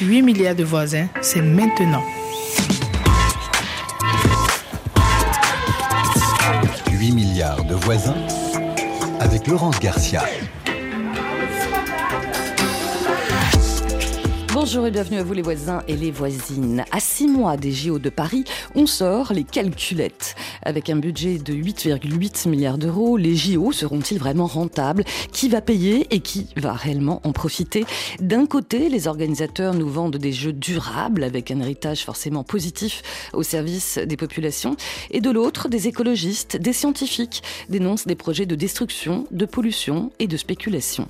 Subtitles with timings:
[0.00, 2.04] 8 milliards de voisins, c'est maintenant.
[6.92, 8.14] 8 milliards de voisins
[9.18, 10.22] avec Laurence Garcia.
[14.52, 16.84] Bonjour et bienvenue à vous les voisins et les voisines.
[16.92, 18.44] À six mois des JO de Paris,
[18.74, 20.36] on sort les calculettes.
[20.62, 25.04] Avec un budget de 8,8 milliards d'euros, les JO seront-ils vraiment rentables?
[25.32, 27.84] Qui va payer et qui va réellement en profiter?
[28.20, 33.02] D'un côté, les organisateurs nous vendent des jeux durables avec un héritage forcément positif
[33.32, 34.76] au service des populations.
[35.10, 40.26] Et de l'autre, des écologistes, des scientifiques dénoncent des projets de destruction, de pollution et
[40.26, 41.08] de spéculation.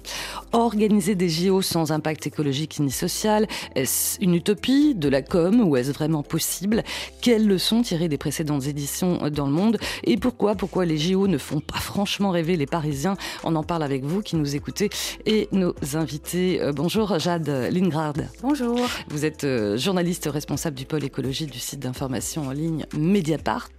[0.52, 5.76] Organiser des JO sans impact écologique ni social, est-ce une utopie de la com ou
[5.76, 6.82] est-ce vraiment possible?
[7.20, 11.38] Quelles leçons tirer des précédentes éditions dans le monde Et pourquoi Pourquoi les JO ne
[11.38, 14.90] font pas franchement rêver les Parisiens On en parle avec vous qui nous écoutez
[15.26, 16.60] et nos invités.
[16.60, 18.28] Euh, bonjour Jade Lingrad.
[18.42, 18.80] Bonjour.
[19.08, 23.70] Vous êtes euh, journaliste responsable du pôle écologie du site d'information en ligne Mediapart,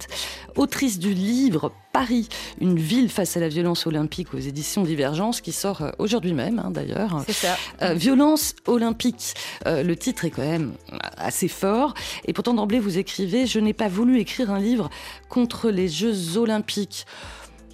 [0.56, 2.28] autrice du livre Paris,
[2.60, 6.58] une ville face à la violence olympique aux éditions Divergence, qui sort euh, aujourd'hui même
[6.58, 7.22] hein, d'ailleurs.
[7.26, 7.56] C'est ça.
[7.82, 9.34] Euh, violence olympique.
[9.66, 10.72] Euh, le titre est quand même
[11.16, 11.94] assez fort.
[12.24, 14.88] Et pourtant d'emblée, vous écrivez Je n'ai pas voulu écrire un livre
[15.28, 17.06] contre les Jeux olympiques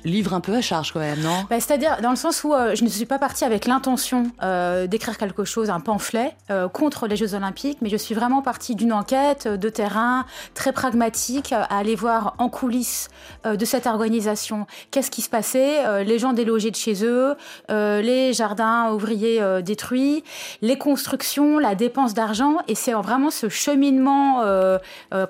[0.07, 1.45] livre un peu à charge quand même, non?
[1.51, 4.87] Bah, C'est-à-dire dans le sens où euh, je ne suis pas partie avec l'intention euh,
[4.87, 8.75] d'écrire quelque chose, un pamphlet euh, contre les Jeux Olympiques, mais je suis vraiment partie
[8.75, 13.09] d'une enquête de terrain très pragmatique à aller voir en coulisses
[13.45, 17.35] de cette organisation qu'est-ce qui se passait, les gens délogés de chez eux,
[17.69, 20.23] les jardins ouvriers détruits,
[20.63, 24.43] les constructions, la dépense d'argent, et c'est vraiment ce cheminement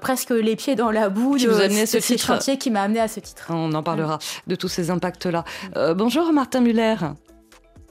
[0.00, 3.00] presque les pieds dans la boue qui de, vous ce, ce chantier qui m'a amené
[3.00, 3.46] à ce titre.
[3.50, 5.44] On en parlera de tout ces impacts-là.
[5.76, 6.96] Euh, bonjour Martin Muller.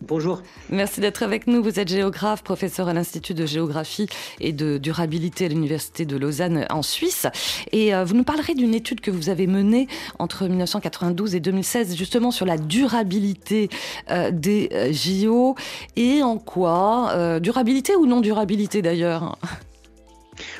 [0.01, 0.41] Bonjour.
[0.69, 1.63] Merci d'être avec nous.
[1.63, 4.07] Vous êtes géographe, professeur à l'Institut de géographie
[4.41, 7.27] et de durabilité à l'Université de Lausanne en Suisse.
[7.71, 9.87] Et euh, vous nous parlerez d'une étude que vous avez menée
[10.19, 13.69] entre 1992 et 2016, justement sur la durabilité
[14.11, 15.55] euh, des JO.
[15.95, 19.37] Et en quoi Durabilité ou non durabilité d'ailleurs?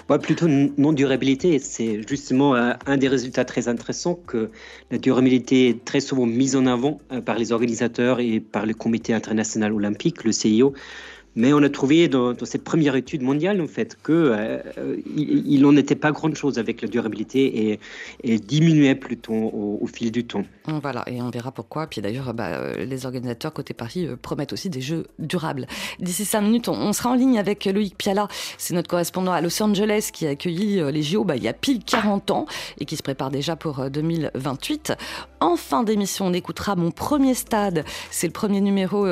[0.09, 1.59] Ouais, plutôt non-durabilité.
[1.59, 4.49] C'est justement euh, un des résultats très intéressants que
[4.91, 8.73] la durabilité est très souvent mise en avant euh, par les organisateurs et par le
[8.73, 10.73] Comité international olympique, le CIO.
[11.35, 14.59] Mais on a trouvé dans, cette première étude mondiale, en fait, qu'il euh,
[15.59, 17.79] n'en était pas grand-chose avec la durabilité et,
[18.23, 20.45] et diminuait plutôt au, fil du temps.
[20.81, 21.87] Voilà, et on verra pourquoi.
[21.87, 25.67] Puis d'ailleurs, bah, euh, les organisateurs côté Paris euh, promettent aussi des jeux durables.
[25.99, 28.29] D'ici cinq minutes, on, sera en ligne avec Loïc Piala.
[28.57, 31.53] C'est notre correspondant à Los Angeles qui a accueilli les JO bah, il y a
[31.53, 32.45] pile 40 ans
[32.79, 34.93] et qui se prépare déjà pour 2028.
[35.41, 37.83] En fin d'émission, on écoutera Mon premier stade.
[38.09, 39.05] C'est le premier numéro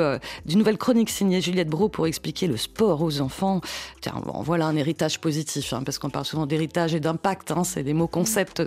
[0.46, 3.60] d'une nouvelle chronique signée Juliette Bro pour expliquer le sport aux enfants.
[4.00, 7.64] Tiens, bon, voilà un héritage positif, hein, parce qu'on parle souvent d'héritage et d'impact, hein,
[7.64, 8.62] c'est des mots concepts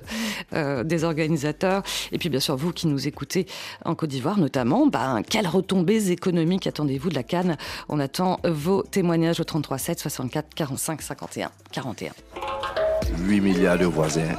[0.54, 1.82] euh, des organisateurs.
[2.12, 3.48] Et puis bien sûr, vous qui nous écoutez
[3.86, 7.58] en Côte d'Ivoire notamment, ben, quelles retombées économiques attendez-vous de la Cannes?
[7.88, 12.12] On attend vos témoignages au 33 7 64 45 51 41.
[13.20, 14.36] 8 milliards de voisins.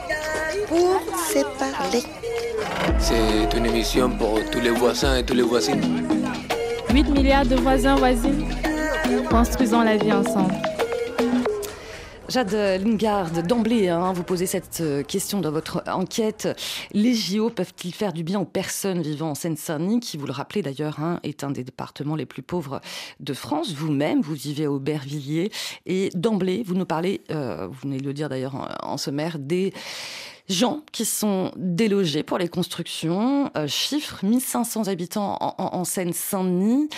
[0.69, 1.01] Pour
[1.33, 2.03] se parler.
[2.99, 6.07] C'est une émission pour tous les voisins et tous les voisines.
[6.93, 8.68] 8 milliards de voisins, voisines.
[9.31, 10.55] Construisons la vie ensemble.
[12.29, 16.47] Jade Lingard, d'emblée, hein, vous posez cette euh, question dans votre enquête.
[16.93, 20.61] Les JO peuvent-ils faire du bien aux personnes vivant en Seine-Saint-Denis, qui, vous le rappelez
[20.61, 22.83] d'ailleurs, hein, est un des départements les plus pauvres
[23.21, 23.73] de France?
[23.73, 25.51] Vous-même, vous vivez au Aubervilliers.
[25.87, 29.39] Et d'emblée, vous nous parlez, euh, vous venez de le dire d'ailleurs en, en sommaire,
[29.39, 29.73] des
[30.49, 33.51] gens qui sont délogés pour les constructions.
[33.57, 36.89] Euh, chiffre 1500 habitants en, Seine-Saint-Denis.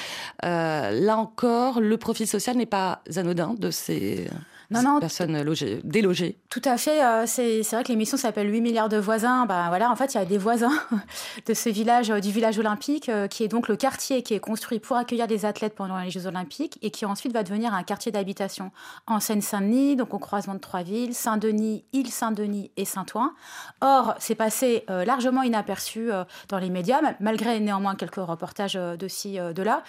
[0.45, 4.29] Euh, là encore, le profil social n'est pas anodin de ces
[4.71, 6.37] non, non, personnes logées, délogées.
[6.49, 7.05] Tout à fait.
[7.05, 9.45] Euh, c'est vrai que l'émission s'appelle 8 milliards de voisins.
[9.47, 10.73] Ben, voilà, en fait, il y a des voisins
[11.47, 14.39] de ce village, euh, du village olympique, euh, qui est donc le quartier qui est
[14.41, 17.83] construit pour accueillir des athlètes pendant les Jeux olympiques et qui ensuite va devenir un
[17.83, 18.71] quartier d'habitation
[19.09, 23.33] en Seine-Saint-Denis, donc au croisement de trois villes, Saint-Denis, Île-Saint-Denis et Saint-Ouen.
[23.81, 26.11] Or, c'est passé largement inaperçu
[26.49, 29.83] dans les médias, malgré néanmoins quelques reportages de ci, de là.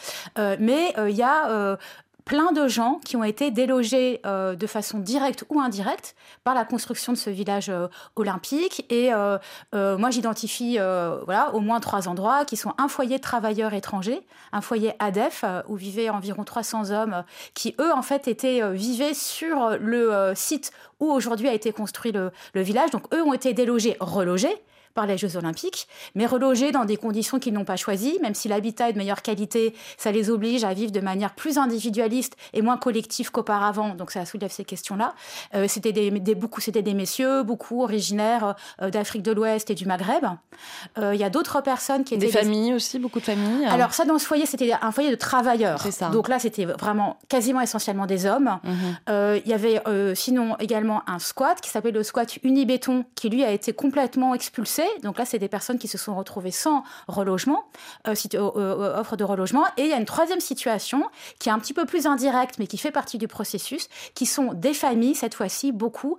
[0.59, 1.77] mais il y a
[2.25, 6.65] plein de gens qui ont été délogés euh, de façon directe ou indirecte par la
[6.65, 8.85] construction de ce village euh, olympique.
[8.89, 9.37] Et euh,
[9.73, 10.77] moi, j'identifie
[11.25, 14.21] voilà, au moins trois endroits qui sont un foyer de travailleurs étrangers,
[14.51, 17.23] un foyer ADEF où vivaient environ 300 hommes
[17.53, 22.31] qui, eux, en fait, étaient, vivaient sur le site où aujourd'hui a été construit le,
[22.53, 22.91] le village.
[22.91, 24.61] Donc, eux ont été délogés, relogés
[24.93, 28.47] par les Jeux Olympiques, mais relogés dans des conditions qu'ils n'ont pas choisies, même si
[28.47, 32.61] l'habitat est de meilleure qualité, ça les oblige à vivre de manière plus individualiste et
[32.61, 33.95] moins collective qu'auparavant.
[33.95, 35.13] Donc ça soulève ces questions-là.
[35.55, 39.85] Euh, c'était des, beaucoup, c'était des messieurs, beaucoup originaires euh, d'Afrique de l'Ouest et du
[39.85, 40.25] Maghreb.
[40.97, 43.65] Euh, il y a d'autres personnes qui étaient des familles aussi, beaucoup de familles.
[43.65, 45.81] Alors ça, dans ce foyer, c'était un foyer de travailleurs.
[45.81, 46.09] C'est ça.
[46.09, 48.59] Donc là, c'était vraiment quasiment essentiellement des hommes.
[48.63, 49.41] Mhm.
[49.43, 49.81] Il y avait
[50.15, 54.80] sinon également un squat qui s'appelle le squat Unibéton, qui lui a été complètement expulsé.
[55.03, 57.65] Donc là, c'est des personnes qui se sont retrouvées sans relogement,
[58.07, 59.65] euh, euh, euh, offre de relogement.
[59.77, 61.03] Et il y a une troisième situation
[61.39, 64.53] qui est un petit peu plus indirecte, mais qui fait partie du processus, qui sont
[64.53, 66.17] des familles, cette fois-ci beaucoup,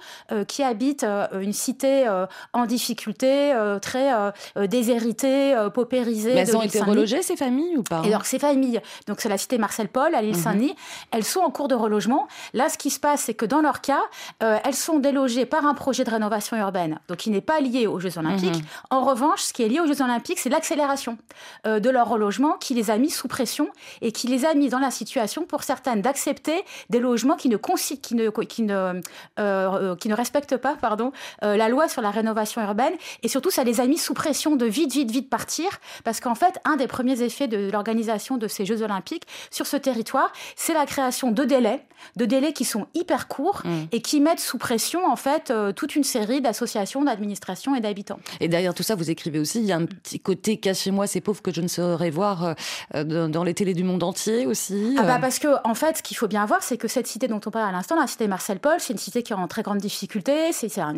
[0.48, 2.08] qui habitent une cité
[2.52, 6.34] en difficulté, très déshéritée, paupérisée.
[6.34, 9.28] Mais elles ont été relogées, ces familles, ou pas Et alors, ces familles, donc c'est
[9.28, 10.42] la cité Marcel Paul, à l'île mhm.
[10.42, 10.74] Saint-Denis,
[11.10, 12.28] elles sont en cours de relogement.
[12.54, 14.02] Là, ce qui se passe, c'est que dans leur cas,
[14.40, 18.00] elles sont délogées par un projet de rénovation urbaine, donc qui n'est pas lié aux
[18.00, 18.51] Jeux Olympiques.
[18.52, 18.62] Mhm.
[18.90, 21.18] En revanche, ce qui est lié aux Jeux Olympiques, c'est l'accélération
[21.66, 23.68] euh, de leur relogement qui les a mis sous pression
[24.00, 27.56] et qui les a mis dans la situation, pour certaines, d'accepter des logements qui ne,
[27.56, 29.00] qui ne, qui ne, euh,
[29.38, 31.12] euh, qui ne respectent pas pardon,
[31.42, 32.94] la loi sur la rénovation urbaine.
[33.22, 35.68] Et surtout, ça les a mis sous pression de vite, vite, vite partir,
[36.04, 39.76] parce qu'en fait, un des premiers effets de l'organisation de ces Jeux Olympiques sur ce
[39.76, 41.84] territoire, c'est la création de délais,
[42.16, 43.70] de délais qui sont hyper courts mmh.
[43.92, 48.20] et qui mettent sous pression, en fait, toute une série d'associations, d'administrations et d'habitants.
[48.42, 51.20] Et derrière tout ça, vous écrivez aussi, il y a un petit côté cachez-moi ces
[51.20, 52.56] pauvres que je ne saurais voir
[52.96, 54.96] euh, dans, les télés du monde entier aussi.
[54.98, 55.20] Ah bah euh.
[55.20, 57.50] parce que en fait, ce qu'il faut bien voir, c'est que cette cité dont on
[57.52, 59.78] parle à l'instant, la cité Marcel Paul, c'est une cité qui est en très grande
[59.78, 60.52] difficulté.
[60.52, 60.92] C'est un,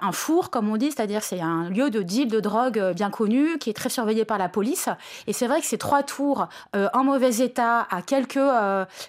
[0.00, 3.10] un, four, comme on dit, c'est-à-dire c'est un lieu de deal de drogue euh, bien
[3.10, 4.88] connu, qui est très surveillé par la police.
[5.26, 8.38] Et c'est vrai que ces trois tours en mauvais état, à quelques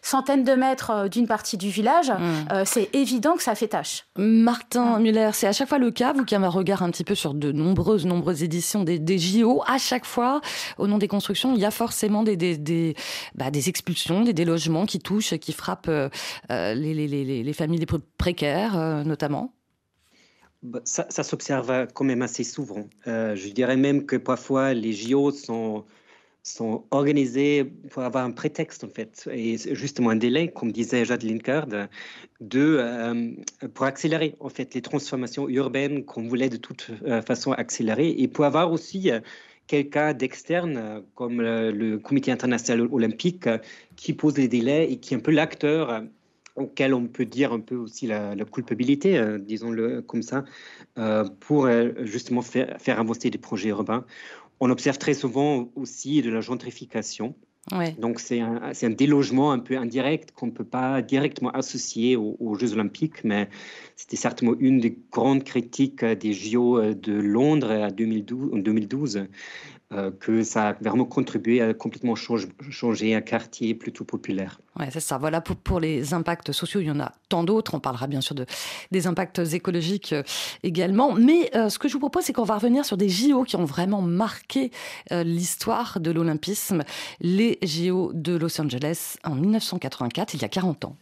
[0.02, 2.66] centaines de mètres d'une partie du village, mmh.
[2.66, 4.06] c'est évident que ça fait tâche.
[4.18, 7.04] Martin Muller, c'est à chaque fois le cas, vous qui avez un regard un petit
[7.04, 10.42] peu sur de nombreuses, nombreuses éditions des, des JO, à chaque fois,
[10.78, 12.96] au nom des constructions, il y a forcément des, des, des,
[13.36, 16.10] bah, des expulsions, des délogements qui touchent, qui frappent euh,
[16.52, 19.54] euh, les, les, les, les, familles les plus précaires, euh, notamment
[20.64, 22.88] bah, ça, ça s'observe quand même assez souvent.
[23.06, 25.86] je dirais même que parfois les JO sont
[26.44, 31.24] sont organisés pour avoir un prétexte en fait et justement un délai comme disait Jade
[31.24, 33.32] Linkard de euh,
[33.76, 38.28] pour accélérer en fait les transformations urbaines qu'on voulait de toute euh, façon accélérer et
[38.28, 39.20] pour avoir aussi euh,
[39.68, 43.48] quelqu'un d'externe comme le, comité international olympique
[43.96, 46.04] qui pose les délais et qui est un peu l'acteur
[46.58, 50.44] auquel on peut dire un peu aussi la, culpabilité, disons-le comme ça,
[51.40, 51.70] pour
[52.02, 54.06] justement faire, faire avancer des projets urbains.
[54.62, 57.36] On observe très souvent aussi de la gentrification.
[58.00, 62.56] Donc c'est un, un, délogement un peu indirect qu'on ne peut pas directement associer aux,
[62.56, 63.50] Jeux olympiques, mais
[63.96, 69.28] c'était certainement une des grandes critiques des JO de Londres en 2012, euh,
[70.20, 74.60] que ça a vraiment contribué à complètement changer un quartier plutôt populaire.
[74.80, 75.18] Oui, c'est ça.
[75.18, 77.76] Voilà pour, pour, les impacts sociaux, il y en a tant d'autres.
[77.76, 78.46] On parlera bien sûr de,
[78.92, 80.24] des impacts écologiques euh,
[80.64, 81.14] également.
[81.14, 83.58] Mais euh, ce que je vous propose, c'est qu'on va revenir sur des JO qui
[83.58, 84.72] ont vraiment marqué
[85.12, 86.84] l'histoire de l'Olympisme.
[87.20, 90.96] Les JO de Los Angeles en 1984, il y a 40 ans.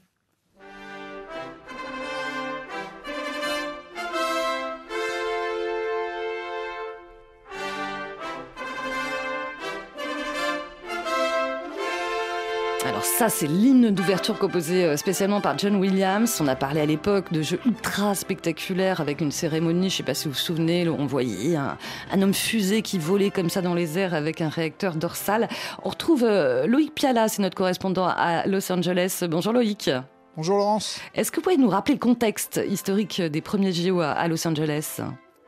[13.19, 16.39] Ça, c'est l'hymne d'ouverture composé euh, spécialement par John Williams.
[16.39, 20.03] On a parlé à l'époque de jeux ultra spectaculaires avec une cérémonie, je ne sais
[20.03, 21.77] pas si vous vous souvenez, on voyait un,
[22.21, 25.49] homme fusée qui volait comme ça dans les airs avec un réacteur dorsal.
[25.83, 29.25] On retrouve euh, Loïc Piala, c'est notre correspondant à Los Angeles.
[29.29, 29.91] Bonjour Loïc.
[30.37, 31.01] Bonjour Laurence.
[31.13, 35.01] Est-ce que vous pouvez nous rappeler le contexte historique des premiers JO à Los Angeles?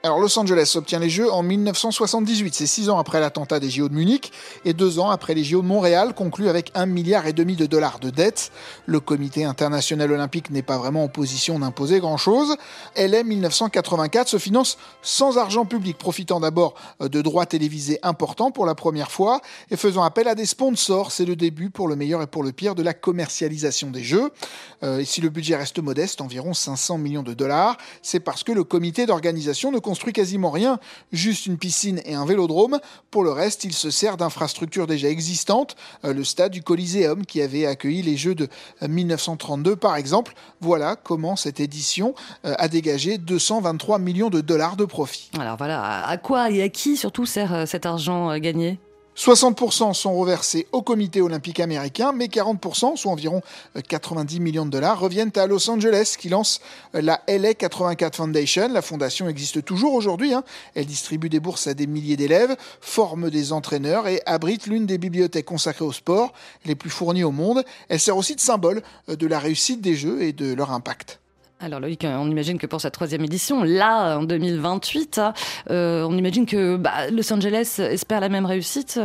[0.04, 3.88] Alors Los Angeles obtient les Jeux en 1978, c'est six ans après l'attentat des JO
[3.88, 4.32] de Munich
[4.66, 7.68] et deux ans après les JO de Montréal conclus avec un milliard et demi de
[7.68, 8.52] dollars de dettes.
[8.88, 12.56] Le comité international olympique n'est pas vraiment en position d'imposer grand-chose.
[12.98, 18.74] LM 1984 se finance sans argent public, profitant d'abord de droits télévisés importants pour la
[18.74, 19.40] première fois
[19.70, 21.12] et faisant appel à des sponsors.
[21.12, 24.32] C'est le début pour le meilleur et pour le pire de la commercialisation des Jeux.
[24.84, 28.52] Euh, et si le budget reste modeste, environ 500 millions de dollars, c'est parce que
[28.52, 30.80] le comité d'organisation ne construit quasiment rien,
[31.12, 32.80] juste une piscine et un vélodrome.
[33.10, 37.42] Pour le reste, il se sert d'infrastructures déjà existantes, euh, le stade du Coliseum qui
[37.42, 38.48] avait accueilli les Jeux de
[38.88, 40.34] 1932 par exemple.
[40.62, 45.30] Voilà comment cette édition euh, a dégagé 223 millions de dollars de profit.
[45.38, 48.80] Alors voilà, à quoi et à qui surtout sert euh, cet argent gagné?
[49.18, 53.42] 60% sont reversés au comité olympique américain, mais 40%, soit environ
[53.88, 56.62] 90 euh, millions de dollars, reviennent à Los Angeles, qui lance
[56.96, 58.70] euh, la LA 84 Foundation.
[58.70, 60.34] La fondation existe toujours aujourd'hui.
[60.34, 60.44] Hein.
[60.76, 64.98] Elle distribue des bourses à des milliers d'élèves, forme des entraîneurs et abrite l'une des
[64.98, 66.34] bibliothèques consacrées au sport
[66.66, 67.64] les plus fournies au monde.
[67.90, 71.21] Elle sert aussi de symbole euh, de la réussite des Jeux et de leur impact.
[71.64, 75.34] Alors Loïc, on imagine que pour cette troisième édition, là, en 2028, hein,
[75.70, 79.00] euh, on imagine que bah, Los Angeles espère la même réussite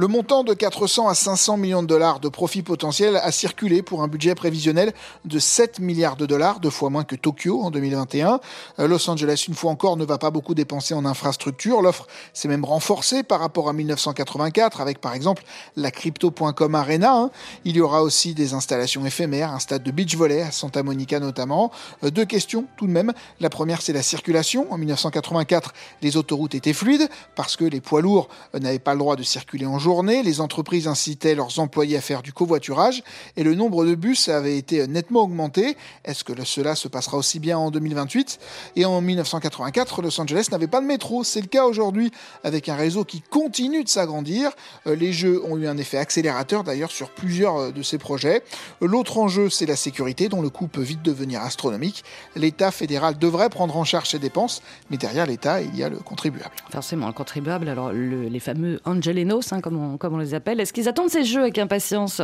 [0.00, 4.02] le montant de 400 à 500 millions de dollars de profit potentiel a circulé pour
[4.02, 4.94] un budget prévisionnel
[5.26, 8.40] de 7 milliards de dollars, deux fois moins que Tokyo en 2021.
[8.78, 11.82] Euh, Los Angeles, une fois encore, ne va pas beaucoup dépenser en infrastructure.
[11.82, 15.42] L'offre s'est même renforcée par rapport à 1984 avec par exemple
[15.76, 17.14] la Crypto.com Arena.
[17.14, 17.30] Hein.
[17.66, 21.20] Il y aura aussi des installations éphémères, un stade de beach volley à Santa Monica
[21.20, 21.72] notamment.
[22.04, 23.12] Euh, deux questions tout de même.
[23.38, 24.66] La première, c'est la circulation.
[24.72, 29.00] En 1984, les autoroutes étaient fluides parce que les poids lourds euh, n'avaient pas le
[29.00, 33.02] droit de circuler en jour les entreprises incitaient leurs employés à faire du covoiturage
[33.36, 35.76] et le nombre de bus avait été nettement augmenté.
[36.04, 38.38] Est-ce que cela se passera aussi bien en 2028
[38.76, 41.24] Et en 1984, Los Angeles n'avait pas de métro.
[41.24, 42.12] C'est le cas aujourd'hui
[42.44, 44.52] avec un réseau qui continue de s'agrandir.
[44.86, 48.44] Euh, les jeux ont eu un effet accélérateur d'ailleurs sur plusieurs euh, de ces projets.
[48.80, 52.04] L'autre enjeu, c'est la sécurité dont le coût peut vite devenir astronomique.
[52.36, 55.98] L'État fédéral devrait prendre en charge ces dépenses, mais derrière l'État, il y a le
[55.98, 56.54] contribuable.
[56.70, 60.60] Forcément, le contribuable, alors les fameux Angelenos, hein, comme comme on les appelle.
[60.60, 62.22] Est-ce qu'ils attendent ces jeux avec impatience?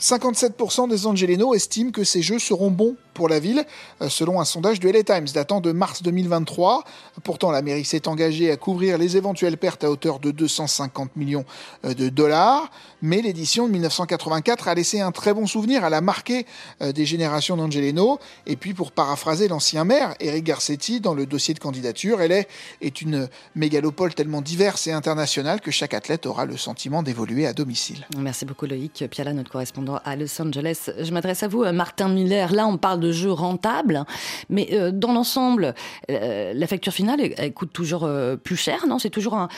[0.00, 3.64] 57% des Angelinos estiment que ces jeux seront bons pour la ville,
[4.00, 6.84] euh, selon un sondage de LA Times datant de mars 2023.
[7.22, 11.44] Pourtant, la mairie s'est engagée à couvrir les éventuelles pertes à hauteur de 250 millions
[11.84, 12.70] euh, de dollars.
[13.02, 15.84] Mais l'édition de 1984 a laissé un très bon souvenir.
[15.84, 16.46] Elle a marqué
[16.82, 18.18] euh, des générations d'Angelino.
[18.46, 22.32] Et puis, pour paraphraser l'ancien maire, Eric Garcetti, dans le dossier de candidature, elle
[22.80, 27.52] est une mégalopole tellement diverse et internationale que chaque athlète aura le sentiment d'évoluer à
[27.52, 28.06] domicile.
[28.16, 29.04] Merci beaucoup Loïc.
[29.10, 30.90] Piala, notre correspondant à Los Angeles.
[30.98, 32.52] Je m'adresse à vous, Martin Miller.
[32.52, 34.04] Là, on parle de jeux rentables,
[34.48, 35.74] mais euh, dans l'ensemble,
[36.10, 38.98] euh, la facture finale, elle, coûte toujours euh, plus cher, non?
[38.98, 39.48] C'est toujours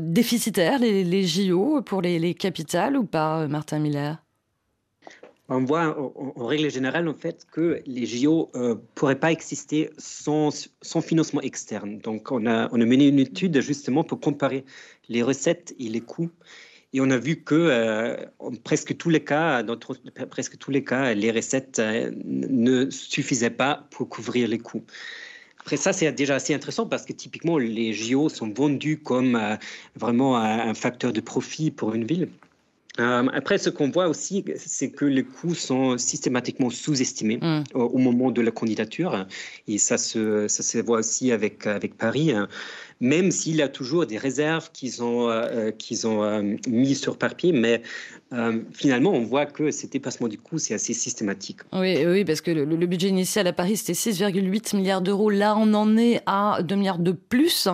[0.00, 4.22] déficitaire, les, JO, pour les, capitales ou pas, Martin Miller?
[5.48, 10.68] On voit en, règle générale en fait que les JO ne pourraient pas exister sans,
[11.00, 11.98] financement externe.
[11.98, 14.66] Donc on a, mené une étude justement pour comparer
[15.08, 16.30] les recettes et les coûts
[16.92, 18.16] et on a vu que euh,
[18.64, 19.76] presque tous les cas, dans
[20.30, 24.84] presque tous les cas, les recettes euh, ne suffisaient pas pour couvrir les coûts.
[25.68, 29.54] Après ça, c'est déjà assez intéressant parce que typiquement, les JO sont vendus comme euh,
[29.96, 32.30] vraiment un facteur de profit pour une ville.
[32.96, 37.64] après, ce qu'on voit aussi, c'est que les coûts sont systématiquement sous-estimés mm.
[37.74, 39.26] au, moment de la candidature.
[39.66, 42.32] Et ça se, ça se voit aussi avec, avec Paris.
[43.00, 47.16] Même s'il y a toujours des réserves qu'ils ont, euh, qu'ils ont euh, mis sur
[47.16, 47.82] papier, mais
[48.32, 51.60] euh, finalement, on voit que ces dépassements du coût, c'est assez systématique.
[51.72, 55.30] Oui, oui, parce que le, budget initial à Paris, c'était 6,8 milliards d'euros.
[55.30, 57.68] Là, on en est à 2 milliards de plus.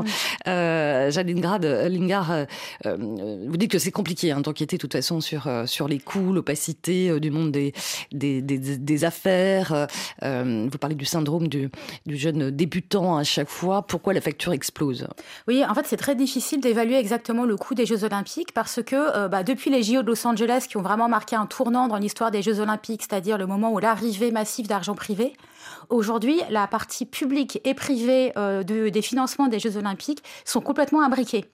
[0.47, 2.47] Euh, Grad, Lingard,
[2.85, 7.19] vous dites que c'est compliqué hein, d'enquêter de toute façon sur, sur les coûts, l'opacité
[7.19, 7.73] du monde des,
[8.12, 9.88] des, des, affaires.
[10.23, 11.71] vous parlez du syndrome du,
[12.07, 13.83] du jeune débutant à chaque fois.
[13.83, 15.09] Pourquoi la facture explose?
[15.49, 18.97] Oui, en fait, c'est très difficile d'évaluer exactement le coût des Jeux Olympiques parce que
[18.97, 21.97] euh, bah, depuis les JO de Los Angeles, qui ont vraiment marqué un tournant dans
[21.97, 25.35] l'histoire des Jeux Olympiques, c'est-à-dire le moment où l'arrivée massive d'argent privé,
[25.88, 31.44] aujourd'hui, la partie publique et privée euh, des financements des Jeux Olympiques sont complètement imbriquées.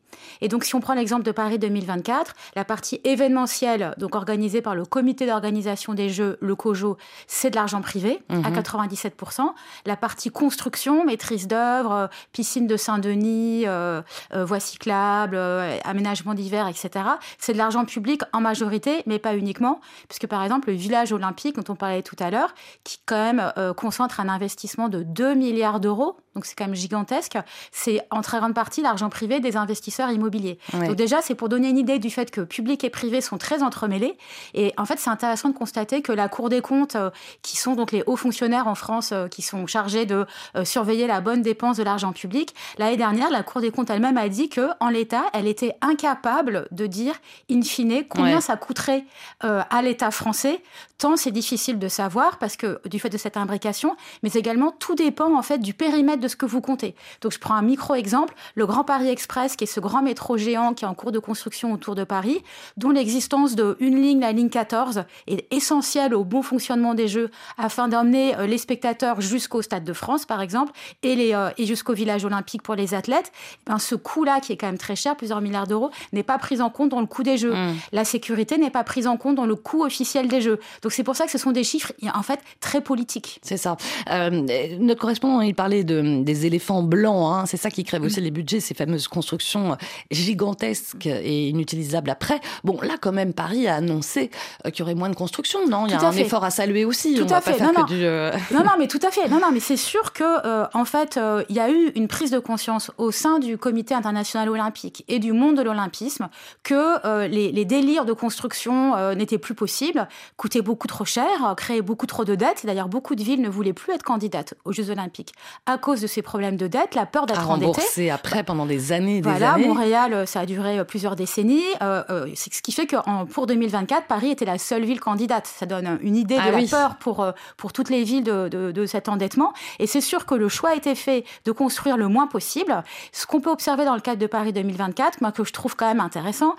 [0.41, 4.75] Et donc, si on prend l'exemple de Paris 2024, la partie événementielle, donc organisée par
[4.75, 9.43] le comité d'organisation des Jeux, le COJO, c'est de l'argent privé à 97%.
[9.43, 9.51] Mhm.
[9.87, 14.03] La partie construction, maîtrise d'œuvre, euh, piscine de Saint-Denis, euh,
[14.35, 15.37] euh, voies cyclables,
[15.85, 17.05] aménagement d'hiver, etc.,
[17.39, 21.57] c'est de l'argent public en majorité, mais pas uniquement, puisque par exemple, le village olympique,
[21.57, 25.81] dont on parlait tout à l'heure, qui quand même concentre un investissement de 2 milliards
[25.81, 27.39] d'euros donc c'est quand même gigantesque,
[27.73, 30.59] c'est en très grande partie l'argent privé des investisseurs immobiliers.
[30.73, 33.63] Donc déjà, c'est pour donner une idée du fait que public et privé sont très
[33.63, 34.17] entremêlés.
[34.55, 37.11] Et en fait, c'est intéressant de constater que la Cour des comptes, euh,
[37.43, 40.27] qui sont donc les hauts fonctionnaires en France euh, qui sont chargés de
[40.57, 44.17] euh, surveiller la bonne dépense de l'argent public, l'année dernière, la Cour des comptes elle-même
[44.17, 47.15] a dit que en l'état, elle était incapable de dire
[47.51, 49.05] in fine combien ça coûterait
[49.41, 50.63] à l'État français,
[50.99, 54.95] tant c'est difficile de savoir parce que du fait de cette imbrication, mais également tout
[54.95, 56.95] dépend en fait du périmètre de ce que vous comptez.
[57.23, 60.03] Donc je prends un micro exemple, le Grand Paris Express, qui est ce grand grand
[60.03, 62.39] métro géant qui est en cours de construction autour de Paris,
[62.77, 67.89] dont l'existence d'une ligne, la ligne 14, est essentielle au bon fonctionnement des Jeux afin
[67.89, 72.63] d'emmener les spectateurs jusqu'au Stade de France, par exemple, et, les, et jusqu'au village olympique
[72.63, 73.33] pour les athlètes.
[73.67, 76.61] Ben, ce coût-là, qui est quand même très cher, plusieurs milliards d'euros, n'est pas pris
[76.61, 77.55] en compte dans le coût des Jeux.
[77.55, 77.75] Mmh.
[77.93, 80.61] La sécurité n'est pas prise en compte dans le coût officiel des Jeux.
[80.83, 83.41] Donc c'est pour ça que ce sont des chiffres, en fait, très politiques.
[83.43, 83.77] C'est ça.
[84.11, 84.31] Euh,
[84.79, 87.33] notre correspondant, il parlait de, des éléphants blancs.
[87.35, 87.47] Hein.
[87.47, 89.77] C'est ça qui crève aussi les budgets, ces fameuses constructions
[90.11, 92.41] gigantesques et inutilisables après.
[92.65, 94.31] Bon, là, quand même, Paris a annoncé
[94.67, 95.87] euh, qu'il y aurait moins de construction, non?
[95.87, 97.15] Il y a un effort à saluer aussi.
[97.15, 97.59] Tout à fait.
[97.61, 97.87] non, non.
[97.91, 99.29] Euh, non, non, mais tout à fait.
[99.29, 101.19] Non, non, mais c'est sûr que, en fait,
[101.49, 105.19] il y a eu une prise de conscience au sein du Comité international olympique et
[105.19, 106.29] du monde de l'olympisme
[106.63, 112.07] que les, les, délires de construction n'étaient plus possibles, coûtaient beaucoup trop cher, créaient beaucoup
[112.07, 112.65] trop de dettes.
[112.65, 115.33] D'ailleurs, beaucoup de villes ne voulaient plus être candidates aux Jeux Olympiques
[115.67, 118.11] à cause de ces problèmes de dette, la peur d'être endettée.
[118.11, 119.69] après pendant des années, des voilà, années.
[119.75, 121.63] Montréal, euh, ça a duré euh, plusieurs décennies.
[121.83, 122.97] Euh, c'est ce qui fait que
[123.27, 125.47] pour 2024, Paris était la seule ville candidate.
[125.47, 128.87] Ça donne une idée de ah la peur pour pour toutes les villes de, de,
[128.87, 129.53] cet endettement.
[129.79, 132.83] Et c'est sûr que le choix a été fait de construire le moins possible.
[133.13, 135.87] Ce qu'on peut observer dans le cadre de Paris 2024, moi que je trouve quand
[135.87, 136.55] même intéressant,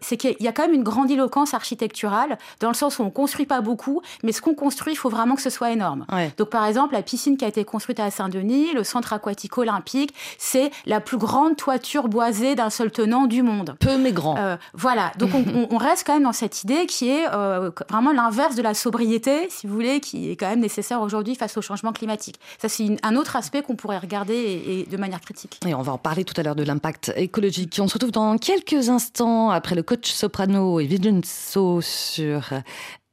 [0.00, 3.46] c'est qu'il y a quand même une grandiloquence architecturale dans le sens où on construit
[3.46, 6.06] pas beaucoup, mais ce qu'on construit, il faut vraiment que ce soit énorme.
[6.36, 10.14] Donc par exemple, la piscine qui a été construite à Saint-Denis, le centre aquatique olympique,
[10.38, 13.76] c'est la plus grande toiture boisée d'un seul tenant du monde.
[13.80, 14.36] Peu mais grand.
[14.36, 18.54] Euh, voilà, donc on, reste quand même dans cette idée qui est euh, vraiment l'inverse
[18.54, 21.92] de la sobriété, si vous voulez, qui est quand même nécessaire aujourd'hui face au changement
[21.92, 22.38] climatique.
[22.58, 25.60] Ça, c'est un autre aspect qu'on pourrait regarder et, de manière critique.
[25.66, 27.78] Et on va en parler tout à l'heure de l'impact écologique.
[27.80, 32.50] On se retrouve dans quelques instants après le coach soprano et Vincenzo sur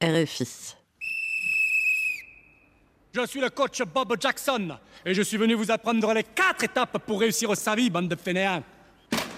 [0.02, 0.76] RFI.
[3.12, 6.98] Je suis le coach Bob Jackson et je suis venu vous apprendre les quatre étapes
[7.04, 8.62] pour réussir sa vie, bande de fainéants.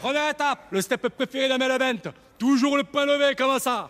[0.03, 2.11] Première étape, le step préféré d'un event.
[2.37, 3.89] Toujours le point levé, comme ça?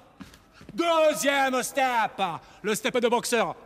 [0.74, 2.20] Deuxième step,
[2.60, 3.56] le step de boxeur.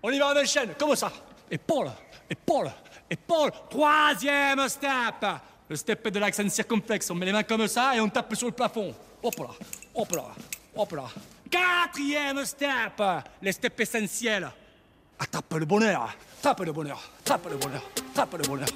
[0.00, 1.10] On y va, on enchaîne, comme ça?
[1.50, 1.90] Épaule,
[2.30, 2.70] épaule,
[3.10, 3.50] épaule.
[3.68, 5.26] Troisième step,
[5.68, 7.10] le step de l'accent circonflexe.
[7.10, 8.94] On met les mains comme ça et on tape sur le plafond.
[9.20, 9.46] Hop là,
[9.92, 10.24] hop là,
[10.76, 11.04] hop là.
[11.50, 13.02] Quatrième step,
[13.42, 14.48] les steps essentiels.
[15.18, 17.82] Attrape le bonheur, tape le bonheur, tape le bonheur,
[18.14, 18.68] tape le bonheur.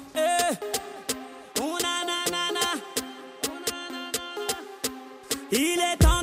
[5.57, 6.14] Il est temps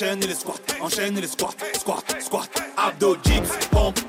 [0.00, 4.00] enchaîne les squats, enchaîne les squats, squat, squat, abdo dips, pompe,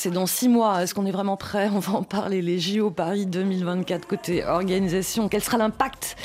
[0.00, 0.82] c'est dans six mois.
[0.82, 1.68] Est-ce qu'on est vraiment prêt?
[1.74, 2.40] On va en parler.
[2.40, 5.28] Les JO Paris 2024 côté organisation.
[5.28, 6.16] Quel sera l'impact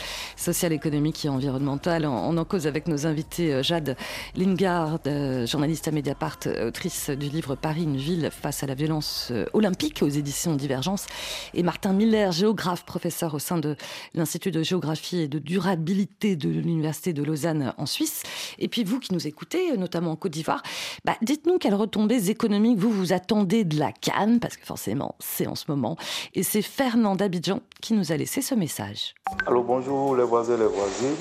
[0.45, 3.97] social, économique et environnemental on, en cause avec nos invités euh, Jade
[4.35, 9.29] Lingard, euh, journaliste à Mediapart, autrice du livre Paris, une ville face à la violence
[9.31, 11.07] euh, olympique aux éditions Divergence,
[11.55, 13.75] et Martin Miller, géographe, professeur au sein de
[14.13, 18.21] l'Institut de géographie et de durabilité de l'Université de Lausanne en Suisse.
[18.59, 20.61] Et puis vous qui nous écoutez, notamment en Côte d'Ivoire,
[21.05, 25.47] bah, dites-nous quelles retombées économiques vous vous attendez de la Cannes, parce que forcément c'est
[25.47, 25.97] en ce moment.
[26.35, 29.15] Et c'est Fernand Abidjan qui nous a laissé ce message.
[29.47, 31.15] Alors bonjour les les.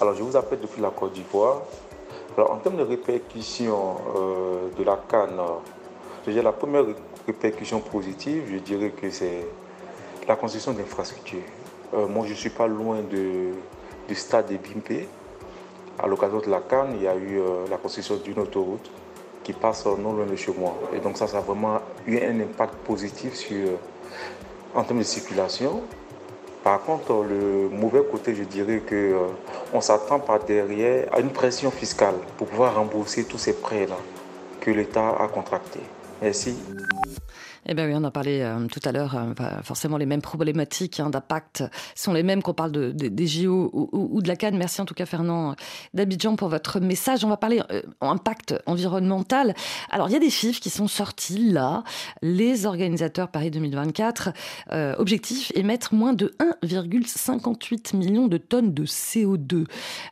[0.00, 1.62] Alors je vous appelle depuis la Côte d'Ivoire.
[2.36, 5.40] Alors en termes de répercussions euh, de la Cannes,
[6.26, 6.84] déjà la première
[7.26, 9.46] répercussion positive, je dirais que c'est
[10.28, 11.40] la construction d'infrastructures.
[11.94, 15.08] Euh, moi je ne suis pas loin du stade de Bimpé.
[15.98, 18.90] À l'occasion de la Cannes, il y a eu euh, la construction d'une autoroute
[19.42, 20.74] qui passe non loin de chez moi.
[20.92, 23.68] Et donc ça, ça a vraiment eu un impact positif sur,
[24.74, 25.82] en termes de circulation.
[26.64, 29.18] Par contre, le mauvais côté, je dirais que euh,
[29.74, 33.98] on s'attend par derrière à une pression fiscale pour pouvoir rembourser tous ces prêts-là
[34.60, 35.84] que l'État a contractés.
[36.22, 36.56] Merci.
[37.66, 39.16] Eh bien oui, on en parlait euh, tout à l'heure.
[39.16, 43.70] Euh, forcément, les mêmes problématiques hein, d'impact sont les mêmes qu'on parle de, des JO
[43.72, 44.56] ou, de la Cannes.
[44.56, 45.54] Merci en tout cas, Fernand
[45.94, 47.24] d'Abidjan, pour votre message.
[47.24, 49.54] On va parler euh, impact environnemental.
[49.90, 51.84] Alors, il y a des chiffres qui sont sortis là.
[52.20, 54.30] Les organisateurs Paris 2024,
[54.98, 59.66] objectif, émettre moins de 1,58 million de tonnes de CO2.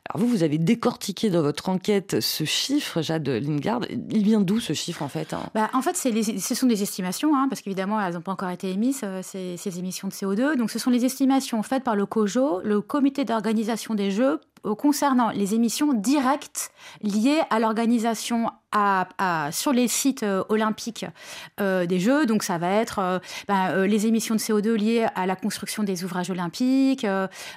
[0.09, 3.81] Alors vous, vous avez décortiqué dans votre enquête ce chiffre, Jade Lingard.
[4.11, 5.43] Il vient d'où ce chiffre en fait hein?
[5.55, 7.37] Bah, En fait, ce sont des estimations.
[7.37, 7.42] Hein.
[7.43, 10.57] Hein, parce qu'évidemment, elles n'ont pas encore été émises, euh, ces, ces, émissions de CO2.
[10.57, 14.75] Donc, ce sont les estimations faites par le COJO, le Comité d'organisation des Jeux, euh,
[14.77, 16.71] concernant les émissions directes
[17.03, 21.07] liées à l'organisation à, sur les sites euh, olympiques
[21.61, 22.27] euh, des Jeux.
[22.27, 26.31] Donc ça va être ben, les émissions de CO2 liées à la construction des ouvrages
[26.31, 27.07] olympiques,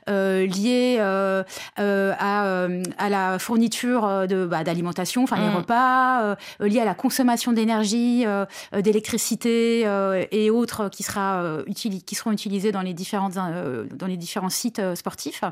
[0.08, 1.44] liées à,
[1.78, 5.56] à, la fourniture de bah, d'alimentation, enfin les mmh.
[5.56, 8.26] repas, liées à la consommation d'énergie,
[8.74, 9.88] d'électricité
[10.32, 15.44] et autres qui, sera, qui seront utilisés dans les, différentes, dans les différents sites sportifs.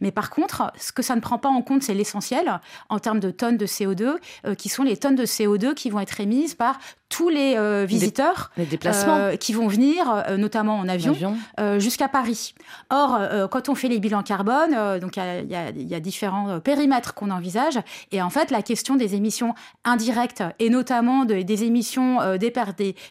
[0.00, 3.20] Mais par contre, ce que ça ne prend pas en compte, c'est l'essentiel en termes
[3.20, 6.54] de tonnes de CO2, euh, qui sont les tonnes de CO2 qui vont être émises
[6.54, 9.16] par tous les euh, visiteurs les déplacements.
[9.16, 11.16] Euh, qui vont venir, euh, notamment en avion,
[11.78, 12.54] jusqu'à Paris.
[12.90, 13.18] Or,
[13.50, 15.50] quand on fait les bilans carbone, donc il
[15.90, 17.78] y, a différents périmètres qu'on envisage,
[18.12, 22.52] et en fait, la question des émissions indirectes et notamment des émissions des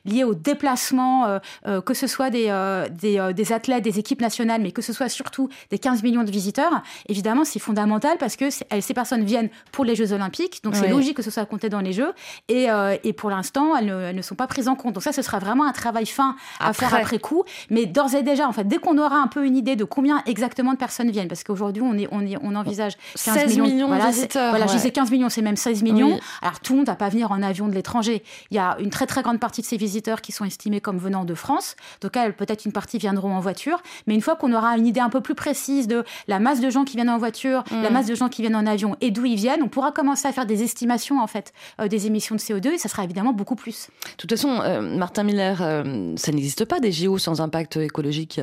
[0.05, 1.39] liées au déplacement,
[1.85, 2.47] que ce soit des,
[2.91, 6.81] des, athlètes, des équipes nationales, mais que ce soit surtout des 15 millions de visiteurs,
[7.07, 11.17] évidemment, c'est fondamental parce que ces personnes viennent pour les Jeux Olympiques, donc c'est logique
[11.17, 12.13] que ce soit compté dans les Jeux,
[12.47, 12.67] et,
[13.03, 14.93] et pour l'instant, elles elles ne, sont pas prises en compte.
[14.93, 17.43] Donc ça, ce sera vraiment un travail fin à faire après coup.
[17.69, 20.21] Mais d'ores et déjà, en fait, dès qu'on aura un peu une idée de combien
[20.25, 24.07] exactement de personnes viennent, parce qu'aujourd'hui, on, est, on, on envisage 15 16 millions, de
[24.07, 24.49] visiteurs.
[24.49, 26.19] Voilà, je disais 15 millions, c'est même 16 millions.
[26.41, 28.23] Alors tout le monde va pas venir en avion de l'étranger.
[28.51, 30.97] Il y a une très très grande partie de ces visiteurs qui sont estimés comme
[30.97, 31.75] venant de France.
[32.01, 33.81] Donc peut-être une partie viendront en voiture.
[34.07, 36.69] Mais une fois qu'on aura une idée un peu plus précise de la masse de
[36.69, 37.93] gens qui viennent en voiture, la mm.
[37.93, 40.31] masse de gens qui viennent en avion et d'où ils viennent, on pourra commencer à
[40.31, 43.55] faire des estimations en fait euh, des émissions de CO2 et ça sera évidemment beaucoup
[43.55, 43.89] plus.
[44.11, 48.41] De toute façon, euh, Martin Miller, euh, ça n'existe pas des JO sans impact écologique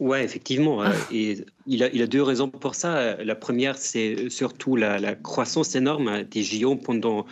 [0.00, 0.82] oui, effectivement.
[0.82, 1.12] Euh, ah.
[1.12, 3.14] et il a, il a, deux raisons pour ça.
[3.22, 7.26] La première, c'est surtout la, croissance énorme des JO pendant